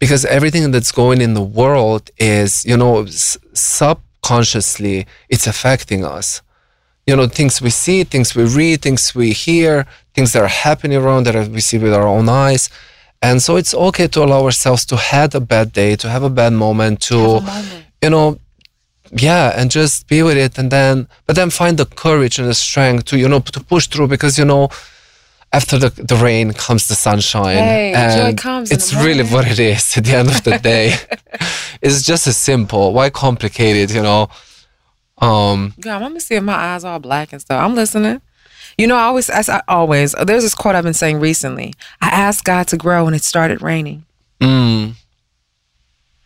[0.00, 3.06] because everything that's going in the world is, you know,
[3.52, 6.42] subconsciously it's affecting us.
[7.06, 10.96] You know, things we see, things we read, things we hear, things that are happening
[10.96, 12.70] around that we see with our own eyes.
[13.22, 16.30] And so it's okay to allow ourselves to have a bad day, to have a
[16.30, 17.40] bad moment, to,
[18.02, 18.38] you know,
[19.12, 22.54] yeah and just be with it and then but then find the courage and the
[22.54, 24.68] strength to you know to push through because you know
[25.52, 29.96] after the, the rain comes the sunshine Hey, and comes it's really what it is
[29.96, 30.94] at the end of the day
[31.82, 34.28] it's just as simple why complicate it you know
[35.18, 37.62] um God, I'm gonna see if my eyes all black and stuff.
[37.62, 38.22] I'm listening.
[38.78, 41.74] You know, I always, as I always, there's this quote I've been saying recently.
[42.00, 44.04] I asked God to grow, and it started raining.
[44.40, 44.94] mm,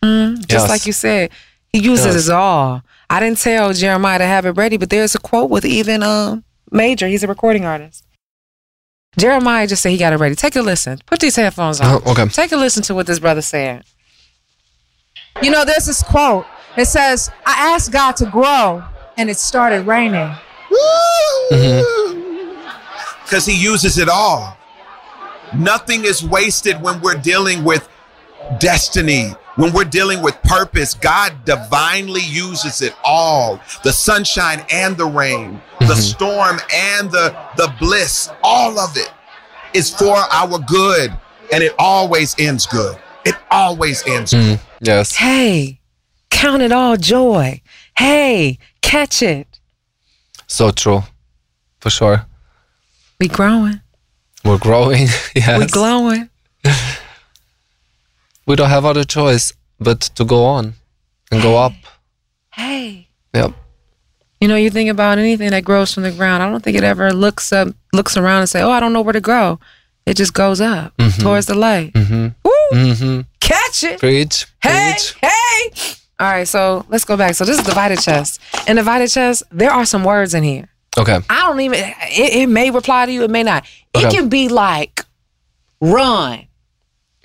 [0.01, 0.69] Mm, just Yes.
[0.69, 1.31] like you said,
[1.73, 2.15] He uses Yes.
[2.15, 2.83] his all.
[3.09, 6.45] I didn't tell Jeremiah to have it ready, but there's a quote with even um
[6.71, 7.07] Major.
[7.09, 8.05] He's a recording artist.
[9.17, 10.35] Jeremiah just said he got it ready.
[10.35, 10.99] Take a listen.
[11.05, 12.01] Put these headphones on.
[12.05, 12.27] Oh, okay.
[12.27, 13.83] Take a listen to what this brother said.
[15.41, 16.45] You know, there's this quote.
[16.77, 18.83] It says, I asked God to grow,
[19.17, 20.33] and it started raining.
[21.51, 22.59] Mm-hmm.
[23.23, 24.57] because he uses it all.
[25.55, 27.87] Nothing is wasted when we're dealing with
[28.59, 30.93] destiny, when we're dealing with purpose.
[30.93, 37.73] God divinely uses it all the sunshine and the rain, the storm and the, the
[37.79, 39.11] bliss, all of it
[39.73, 41.15] is for our good,
[41.53, 42.97] and it always ends good.
[43.25, 44.59] It always ends good.
[44.59, 45.79] mm, yes Hey,
[46.29, 47.61] count it all joy.
[47.97, 49.59] Hey, catch it.
[50.47, 51.03] so true
[51.79, 52.25] for sure
[53.19, 53.81] We growing.
[54.43, 56.29] we're growing yes We're glowing.
[58.45, 60.73] we don't have other choice but to go on
[61.31, 61.73] and go up
[62.53, 63.07] Hey.
[63.33, 63.51] yep
[64.41, 66.43] You know, you think about anything that grows from the ground.
[66.43, 69.01] I don't think it ever looks up, looks around and say, "Oh, I don't know
[69.01, 69.59] where to grow."
[70.05, 71.19] It just goes up Mhm.
[71.21, 71.93] towards the light.
[71.93, 72.27] mm-hmm.
[72.43, 72.69] Woo!
[72.73, 73.21] Mm-hmm.
[73.39, 73.99] Catch it.
[73.99, 75.95] preach Hey, preach hey.
[76.19, 77.33] All right, so let's go back.
[77.35, 78.39] So this is the Vita chest.
[78.67, 80.67] In Vita chest, there are some words in here.
[80.97, 81.79] okay I don't even.
[81.79, 83.23] It, it may reply to you.
[83.23, 83.63] It may not.
[83.95, 85.03] It can be like
[85.81, 86.45] run,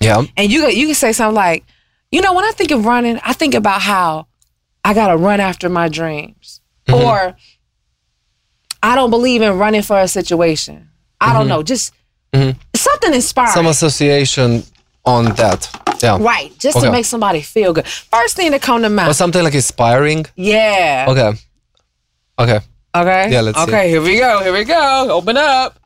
[0.01, 1.63] yeah and you you can say something like,
[2.11, 4.27] you know, when I think of running, I think about how
[4.83, 6.99] I gotta run after my dreams, Mhm.
[7.05, 7.35] or
[8.83, 10.89] I don't believe in running for a situation.
[11.19, 11.49] I don't Mhm.
[11.49, 11.93] know, just
[12.33, 12.55] Mhm.
[12.75, 13.53] something inspiring.
[13.53, 14.63] some association
[15.05, 15.69] on that.
[16.01, 16.17] Yeah.
[16.19, 16.87] Right, just Okay.
[16.87, 17.87] to make somebody feel good.
[17.87, 19.09] First thing that come to mind.
[19.09, 20.25] Or something like inspiring.
[20.35, 21.05] yeah.
[21.09, 21.31] Okay.
[22.39, 22.59] Okay.
[22.95, 23.29] Okay.
[23.31, 23.63] Yeah, let's see.
[23.63, 24.41] Okay, here we go.
[24.43, 25.07] Here we go.
[25.11, 25.77] Open up.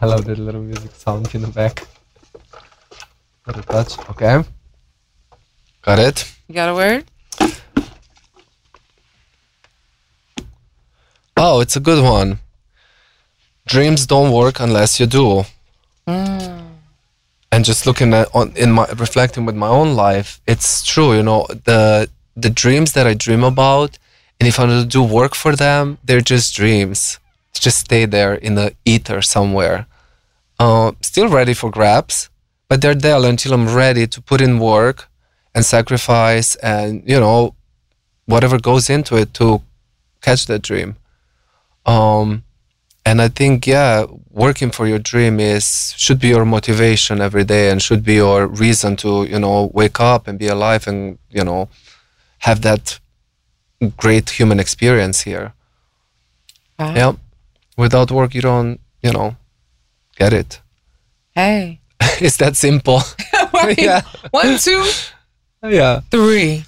[0.00, 1.86] I love that little music sound in the back.
[3.46, 3.98] Little touch.
[4.10, 4.44] Okay.
[5.82, 6.32] Got it.
[6.46, 7.04] You got a word?
[11.36, 12.38] Oh, it's a good one.
[13.66, 15.44] Dreams don't work unless you do.
[16.06, 16.58] Hmm.
[17.50, 21.14] And just looking at on in my reflecting with my own life, it's true.
[21.14, 23.98] You know the the dreams that I dream about,
[24.38, 27.18] and if I don't do work for them, they're just dreams.
[27.58, 29.86] Just stay there in the ether somewhere.
[30.58, 32.30] Uh, still ready for grabs,
[32.68, 35.08] but they're there until I'm ready to put in work
[35.54, 37.54] and sacrifice and you know
[38.26, 39.62] whatever goes into it to
[40.20, 40.96] catch that dream.
[41.86, 42.44] Um,
[43.06, 47.70] and I think yeah, working for your dream is should be your motivation every day
[47.70, 51.44] and should be your reason to you know wake up and be alive and you
[51.44, 51.68] know
[52.40, 53.00] have that
[53.96, 55.54] great human experience here.
[56.78, 56.94] Wow.
[56.94, 57.12] Yeah,
[57.82, 59.36] without work you don't you know
[60.20, 60.60] get it.
[61.34, 61.80] Hey.
[62.26, 63.00] it's that simple.
[63.54, 63.78] Right.
[63.88, 64.02] Yeah.
[64.30, 64.84] One, two,
[65.64, 66.00] yeah.
[66.10, 66.64] three.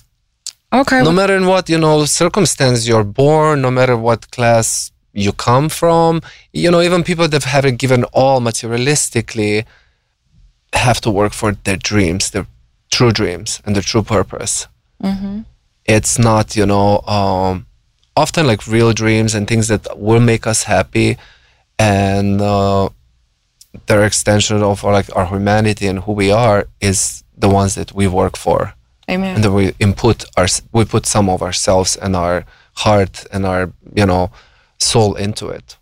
[0.73, 1.03] Okay.
[1.03, 4.93] no matter in what you know circumstance you're born no matter what class
[5.25, 6.21] you come from
[6.53, 9.65] you know even people that haven't given all materialistically
[10.73, 12.47] have to work for their dreams their
[12.95, 14.55] true dreams and their true purpose
[15.03, 15.41] Mm-hmm.
[15.97, 17.67] it's not you know um,
[18.17, 21.17] often like real dreams and things that will make us happy
[21.79, 22.89] and uh,
[23.87, 27.93] their extension of our, like our humanity and who we are is the ones that
[27.93, 28.75] we work for
[29.09, 29.37] Amen.
[29.37, 32.45] and that we input our we put some of ourselves and our
[32.75, 34.31] heart and our you know
[34.79, 35.77] soul into it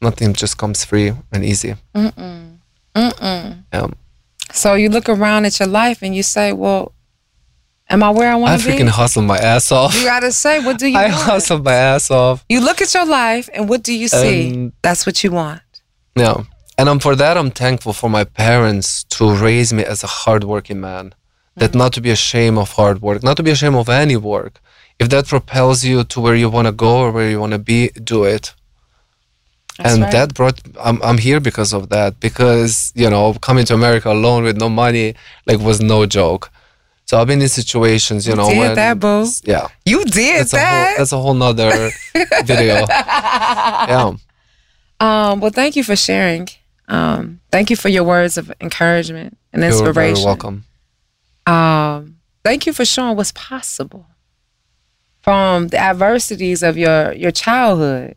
[0.00, 2.58] nothing just comes free and easy Mm-mm.
[2.94, 3.64] Mm-mm.
[3.72, 3.86] yeah.
[4.52, 6.92] So you look around at your life and you say, well,
[7.94, 8.72] am I where I want to be?
[8.72, 11.28] I freaking hustle my ass off You gotta say, what do you i want?
[11.30, 14.38] hustle my ass off You look at your life and what do you see?
[14.54, 15.62] Um, That's what you want.
[16.24, 16.36] yeah
[16.78, 18.86] and I'm, for that i'm thankful for my parents
[19.16, 21.04] to raise me as a hardworking man
[21.60, 21.78] that Mm-hmm.
[21.82, 24.54] not to be ashamed of hard work not to be ashamed of any work
[25.02, 27.62] if that propels you to where you want to go or where you want to
[27.72, 27.80] be
[28.12, 28.44] do it
[29.78, 30.12] That's and right.
[30.16, 32.72] that brought I'm, I'm here because of that because
[33.02, 35.06] you know coming to america alone with no money
[35.48, 36.44] like was no joke
[37.06, 39.26] so i've been in situations you You know did when that, boo.
[39.44, 40.86] yeah You did that's a that.
[40.88, 41.90] whole that's a whole nother
[42.44, 44.12] video yeah
[45.00, 46.48] Um, well, thank you for sharing.
[46.88, 50.16] Um, thank you for your words of encouragement and inspiration.
[50.16, 50.64] you're welcome
[51.46, 54.06] Um, thank you for showing what's possible
[55.20, 58.14] from the adversities of your your childhood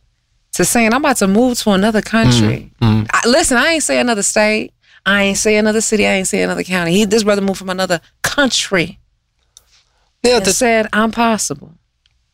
[0.53, 2.71] to saying I'm about to move to another country.
[2.81, 3.07] Mm.
[3.13, 4.73] I, listen, I ain't say another state.
[5.07, 6.03] I ain't say another city.
[6.05, 6.91] I ain't say another county.
[6.97, 7.99] He this brother moved from another
[8.35, 8.99] country.
[10.23, 11.71] Yeah, and that- said I'm possible.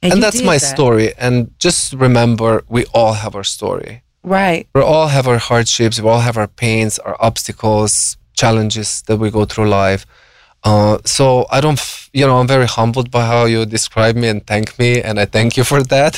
[0.01, 0.73] and, you that's my that.
[0.75, 3.93] story and just remember we all have our story
[4.37, 4.63] Right.
[4.75, 9.27] we all have our hardships we all have our pains our obstacles challenges that we
[9.37, 10.01] go through life
[10.69, 14.27] uh, so i don't f- you know i'm very humbled by how you describe me
[14.33, 16.13] and thank me and i thank you for that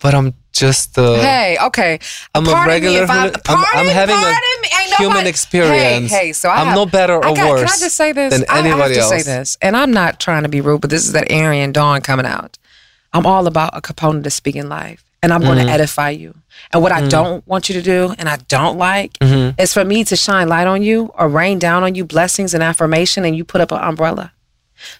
[0.00, 1.98] but i'm just uh, hey, okay.
[2.32, 4.68] I'm a Pardon regular I- I'm- I'm pardon- having a pardon me.
[4.82, 6.12] Ain't human experience.
[6.12, 7.96] Hey, hey, so I I'm have- no better or I got- Can I worse just
[7.96, 8.32] say this?
[8.32, 9.08] than I- anybody I have to else.
[9.10, 12.02] say this, and I'm not trying to be rude, but this is that Aryan Dawn
[12.02, 12.56] coming out.
[13.12, 15.66] I'm all about a component of speaking life, and I'm going Mhm.
[15.66, 16.36] to edify you.
[16.72, 17.08] And what I Mhm.
[17.10, 19.60] don't want you to do, and I don't like, Mhm.
[19.60, 22.62] is for me to shine light on you or rain down on you blessings and
[22.62, 24.30] affirmation, and you put up an umbrella.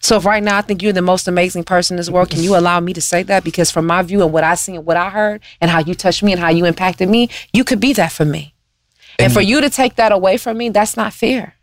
[0.00, 2.42] So if right now I think you're the most amazing person in this world, can
[2.42, 3.44] you allow me to say that?
[3.44, 5.94] Because from my view and what I see and what I heard and how you
[5.94, 8.54] touched me and how you impacted me, you could be that for me.
[9.18, 11.54] And, for you to take that away from me, that's not fair.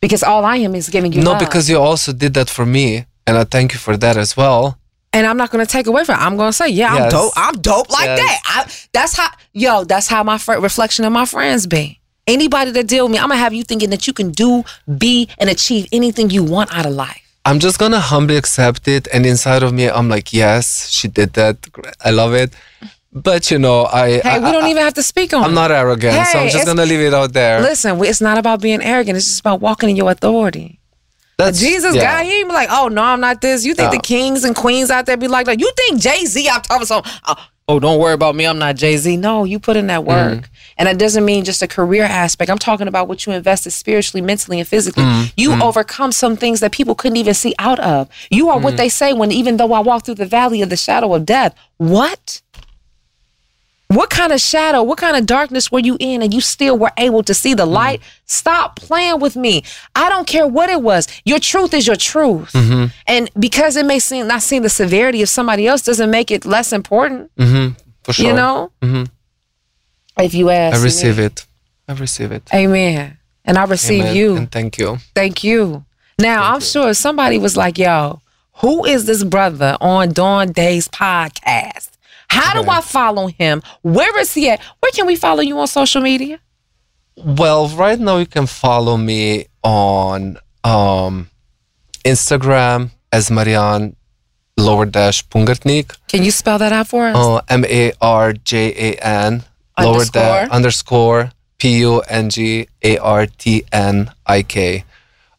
[0.00, 1.40] Because all I am is giving you no love.
[1.40, 4.78] because you also did that for me and i thank you for that as well
[5.12, 6.22] and I'm not gonna take away from it.
[6.22, 7.32] I'm gonna say, yeah, I'm dope.
[7.36, 8.18] I'm dope like Yes.
[8.18, 8.40] that.
[8.46, 12.00] I, that's how, yo, that's how my fr- reflection of my friends be.
[12.26, 14.62] Anybody that deal with me, I'm gonna have you thinking that you can do,
[14.98, 17.20] be, and achieve anything you want out of life.
[17.44, 21.32] I'm just gonna humbly accept it, and inside of me, I'm like, yes, she did
[21.32, 21.56] that.
[22.04, 22.54] I love it.
[23.12, 25.50] But you know, I Hey, I, we don't I, even have to speak on I'm
[25.50, 25.54] it.
[25.54, 27.60] not arrogant, so I'm just gonna leave it out there.
[27.60, 29.16] Listen, it's not about being arrogant.
[29.16, 30.78] It's just about walking in your authority.
[31.38, 32.02] That's Jesus yeah.
[32.04, 33.64] guy, he ain't be like, oh no, I'm not this.
[33.66, 33.98] You think No.
[33.98, 35.58] the kings and queens out there be like that?
[35.58, 36.48] You think Jay Z?
[36.48, 37.02] I'm talking some.
[37.04, 37.34] Oh, uh,
[37.68, 38.44] oh, don't worry about me.
[38.46, 39.16] I'm not Jay Z.
[39.16, 40.48] No, you put in that work, Mm.
[40.78, 42.50] and it doesn't mean just a career aspect.
[42.50, 45.04] I'm talking about what you invested spiritually, mentally, and physically.
[45.04, 45.62] Mm, You mm.
[45.62, 48.08] overcome some things that people couldn't even see out of.
[48.30, 50.76] You are what they say when even though I walk through the valley of the
[50.76, 51.54] shadow of death.
[51.78, 52.42] What?
[53.94, 56.92] What kind of shadow, what kind of darkness were you in and you still were
[56.96, 58.00] able to see the light?
[58.26, 59.64] Stop playing with me.
[59.94, 61.08] I don't care what it was.
[61.24, 62.52] Your truth is your truth.
[62.52, 62.86] Mm-hmm.
[63.06, 66.44] And because it may seem not seem the severity of somebody else doesn't make it
[66.46, 67.30] less important.
[67.36, 67.74] Mm-hmm.
[68.04, 68.26] For sure.
[68.26, 68.72] You know?
[68.82, 69.04] hmm
[70.18, 71.24] If you ask I receive me.
[71.24, 71.46] it.
[71.88, 72.48] I receive it.
[72.54, 73.18] Amen.
[73.44, 74.16] And I receive Amen.
[74.16, 74.36] you.
[74.36, 74.98] And thank you.
[75.14, 75.84] Thank you.
[76.18, 78.20] Now, I'm sure somebody was like, yo,
[78.56, 81.90] who is this brother on Dawn Days podcast?
[82.32, 83.62] How do I follow him?
[83.82, 84.60] Where is he at?
[84.80, 86.40] Where can we follow you on social media?
[87.16, 91.28] Well, right now you can follow me on um,
[92.04, 93.94] Instagram as Marjan
[94.56, 95.96] lower dash Pungartnik.
[96.08, 97.16] Can you spell that out for us?
[97.16, 99.44] Uh, M A R J A N
[99.78, 100.22] lower Underscore?
[100.22, 104.84] dash underscore P U N G A R T N I K.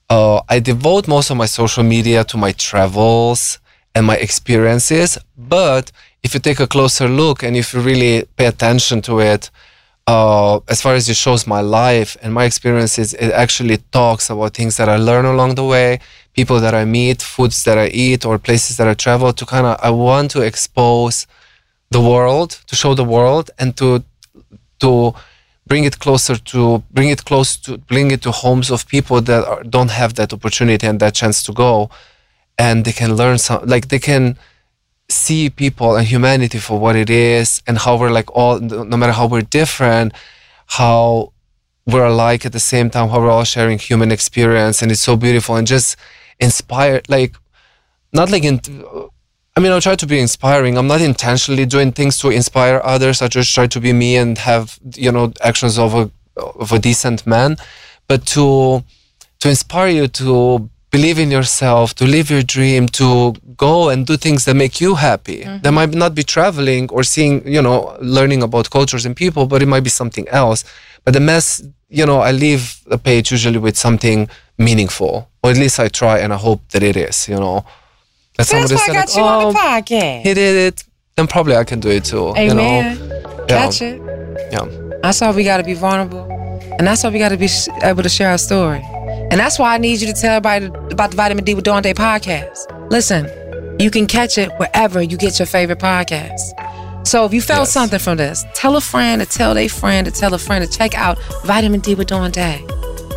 [0.10, 3.58] Uh, I devote most of my social media to my travels
[3.96, 5.18] and my experiences.
[5.38, 5.92] But
[6.24, 9.50] if you take a closer look and if you really pay attention to it,
[10.08, 14.54] uh, as far as it shows my life and my experiences, it actually talks about
[14.54, 16.00] things that I learn along the way,
[16.34, 19.32] people that I meet, foods that I eat, or places that I travel.
[19.32, 21.28] To kind of, I want to expose
[21.90, 24.04] the world, to show the world, and to
[24.80, 25.14] to
[25.66, 29.46] bring it closer to bring it close to bring it to homes of people that
[29.48, 31.90] are, don't have that opportunity and that chance to go,
[32.58, 34.38] and they can learn some, like they can
[35.14, 39.14] see people and humanity for what it is and how we're like all no matter
[39.14, 40.14] how we're different
[40.80, 41.32] how
[41.86, 45.16] we're alike at the same time how we're all sharing human experience and it's so
[45.16, 45.96] beautiful and just
[46.40, 47.36] inspired like
[48.12, 48.60] not like in
[49.56, 50.78] i mean i try to be inspiring.
[50.78, 53.22] I'm not intentionally doing things to inspire others.
[53.22, 56.12] I just try to be me and have you know actions of a
[56.64, 57.58] of a decent man.
[58.08, 58.84] But to
[59.40, 63.08] to inspire you to believe in yourself to live your dream to
[63.66, 65.60] go and do things that make you happy mm-hmm.
[65.64, 67.78] that might not be traveling or seeing you know
[68.18, 70.60] learning about cultures and people but it might be something else
[71.04, 71.46] but the mess
[72.00, 72.64] you know i leave
[72.94, 74.20] the page usually with something
[74.68, 77.58] meaningful or at least i try and i hope that it is you know
[78.38, 80.22] that That's why I got like, you on "Oh, the podcast.
[80.28, 80.84] he did it
[81.16, 82.48] then probably i can do it too Amen.
[82.50, 82.72] you know
[83.50, 83.98] yeah Catch it.
[84.56, 84.66] yeah
[85.04, 86.26] That's why we got to be vulnerable.
[86.78, 87.50] And that's why we got to be
[87.84, 88.82] able to share our story.
[89.34, 91.82] And that's why I need you to tell everybody about the Vitamin D with Dawn
[91.82, 92.70] Day podcast.
[92.92, 93.26] Listen,
[93.80, 96.38] you can catch it wherever you get your favorite podcast.
[97.08, 100.12] So if you felt something from this, tell a friend to tell a friend to
[100.12, 102.64] tell a friend to check out Vitamin D with Dawn Day.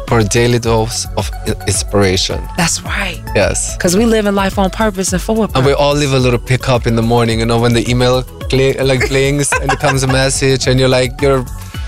[0.09, 1.29] for a daily dose of
[1.67, 3.21] inspiration That's right.
[3.35, 5.57] yes Because we live in life on purpose and for purpose.
[5.57, 8.23] And we all live a little pickup in the morning, you know, when the email
[8.49, 11.45] cli- like blings and it comes a message, and you're like you're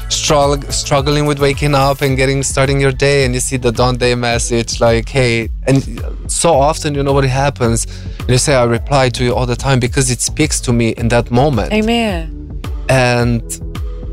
[0.09, 3.97] strugg- struggling with waking up and getting starting your day, and you see the dawn
[3.97, 5.83] day message like, hey, and
[6.27, 7.87] so often you know what happens,
[8.21, 10.91] and you say I reply to you all the time because it speaks to me
[10.91, 12.61] in that moment, Amen.
[12.89, 13.43] and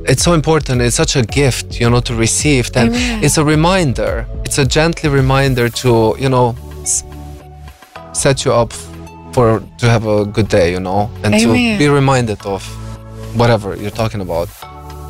[0.08, 0.82] it's so important.
[0.82, 2.72] It's such a gift, you know, to receive.
[2.74, 3.24] That Amen.
[3.24, 4.28] it's a reminder.
[4.44, 6.56] It's a gently reminder to you know
[8.14, 8.72] set you up
[9.34, 11.42] for to have a good day, you know, and Amen.
[11.42, 12.64] to be reminded of
[13.36, 14.48] whatever you're talking about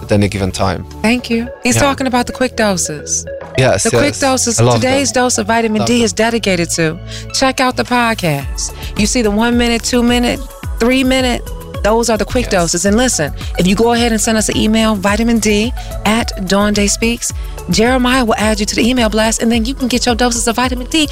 [0.06, 0.84] at any given time.
[1.01, 1.47] Thank you.
[1.64, 1.82] He's Yeah.
[1.82, 3.26] talking about the quick doses.
[3.58, 5.24] Yes, The quick doses, today's them.
[5.24, 6.06] dose of vitamin Love D them.
[6.06, 6.97] is dedicated to.
[7.34, 8.74] Check out the podcast.
[8.99, 10.39] You see the one minute, two minute,
[10.80, 11.41] three minute,
[11.84, 12.86] those are the quick doses.
[12.86, 15.72] And listen, if you go ahead and send us an email, vitamin D
[16.06, 17.32] at Dawn Day Speaks,
[17.70, 20.47] Jeremiah will add you to the email blast, and then you can get your doses
[20.47, 21.08] of vitamin D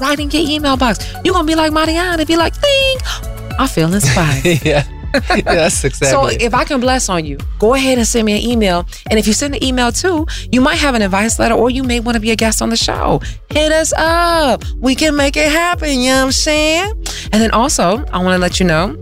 [0.00, 0.98] right in your email box.
[1.24, 2.98] You're gonna be like Marianne and be like, ding,
[3.58, 4.44] I feel inspired.
[4.64, 4.84] yeah.
[5.30, 6.08] yes, exactly.
[6.08, 8.86] So if I can bless on you, go ahead and send me an email.
[9.10, 11.82] And if you send an email too, you might have an advice letter or you
[11.82, 13.20] may want to be a guest on the show.
[13.50, 14.64] Hit us up.
[14.76, 16.00] We can make it happen.
[16.00, 16.90] You know what I'm saying?
[17.32, 18.96] And then also, I want to let you know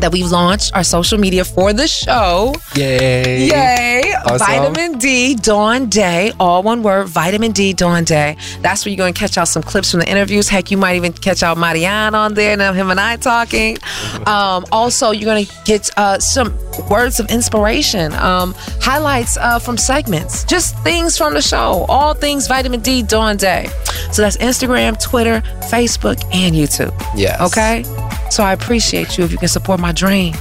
[0.00, 2.54] that we've launched our social media for the show.
[2.74, 3.46] Yay.
[3.46, 4.12] Yay!
[4.24, 4.38] Awesome.
[4.38, 8.36] Vitamin D Dawn Day, all one word, Vitamin D Dawn Day.
[8.60, 10.48] That's where you're going to catch out some clips from the interviews.
[10.48, 13.78] Heck, you might even catch out Marianne on there, now him and I talking.
[14.26, 16.56] Um, also, you're going to get uh, some
[16.88, 22.46] words of inspiration, um, highlights uh, from segments, just things from the show, all things
[22.46, 23.68] Vitamin D Dawn Day.
[24.12, 25.40] So that's Instagram, Twitter,
[25.70, 26.94] Facebook, and YouTube.
[27.16, 27.40] Yes.
[27.40, 27.84] Okay?
[28.30, 30.34] So I appreciate you if you can support my dream.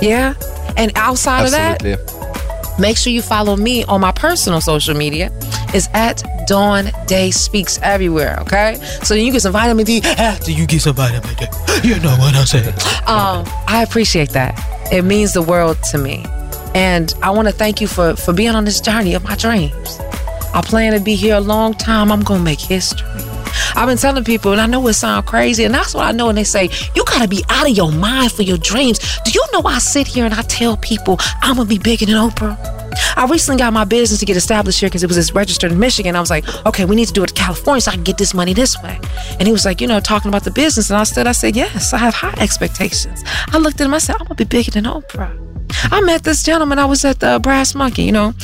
[0.00, 0.34] Yeah?
[0.76, 1.92] And outside Absolutely.
[1.92, 5.30] of that, make sure you follow me on my personal social media.
[5.74, 8.76] It's at Dawn Day Speaks everywhere, okay?
[9.02, 11.46] So then you get some vitamin D after you get some vitamin D.
[11.86, 12.74] You know what I'm saying.
[13.06, 14.58] Um, I appreciate that.
[14.92, 16.24] It means the world to me.
[16.74, 19.98] And I want to thank you for, for being on this journey of my dreams.
[20.54, 22.10] I plan to be here a long time.
[22.10, 23.06] I'm going to make history.
[23.74, 26.28] I've been telling people, and I know it sounds crazy, and that's what I know.
[26.28, 28.98] And they say, you gotta be out of your mind for your dreams.
[29.24, 32.16] Do you know I sit here and I tell people I'm gonna be bigger than
[32.16, 32.78] Oprah?
[33.16, 36.16] I recently got my business to get established here because it was registered in Michigan.
[36.16, 38.18] I was like, okay, we need to do it in California so I can get
[38.18, 38.98] this money this way.
[39.38, 40.90] And he was like, you know, talking about the business.
[40.90, 43.22] And I said, I said, yes, I have high expectations.
[43.48, 45.44] I looked at him, I said, I'm gonna be bigger than Oprah.
[45.92, 48.34] I met this gentleman, I was at the Brass Monkey, you know.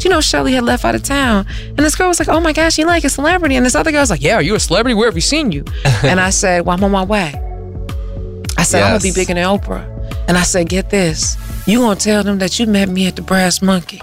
[0.00, 1.46] You know, Shelly had left out of town.
[1.68, 3.56] And this girl was like, oh my gosh, you like a celebrity.
[3.56, 4.94] And this other girl was like, yeah, are you a celebrity?
[4.94, 5.64] Where have you seen you?
[6.02, 7.34] and I said, well, I'm on my way.
[8.58, 9.92] I said, I'm gonna be bigger than Oprah.
[10.28, 11.36] And I said, get this.
[11.66, 14.00] You gonna tell them that you met me at the Brass Monkey.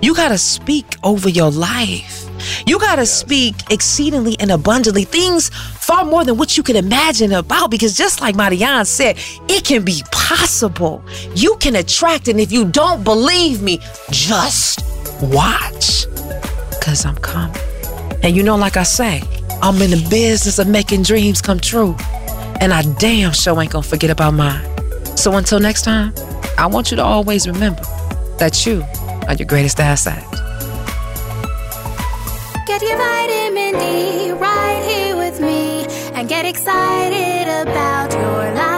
[0.00, 2.24] You gotta speak over your life.
[2.66, 7.70] You gotta speak exceedingly and abundantly, things far more than what you can imagine about.
[7.70, 9.16] Because just like Marianne said,
[9.48, 11.02] it can be possible.
[11.34, 14.80] You can attract, and if you don't believe me, just
[15.22, 16.06] watch.
[16.82, 17.56] Cause I'm coming.
[18.22, 19.22] And you know, like I say,
[19.62, 21.96] I'm in the business of making dreams come true.
[22.60, 24.64] And I damn sure ain't gonna forget about mine.
[25.16, 26.12] So until next time,
[26.56, 27.82] I want you to always remember
[28.38, 28.84] that you
[29.28, 30.24] are your greatest asset.
[32.66, 38.68] Get your vitamin D right here with me and get excited about your life.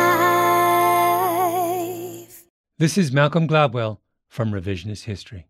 [2.79, 5.50] This is Malcolm Gladwell from Revisionist History.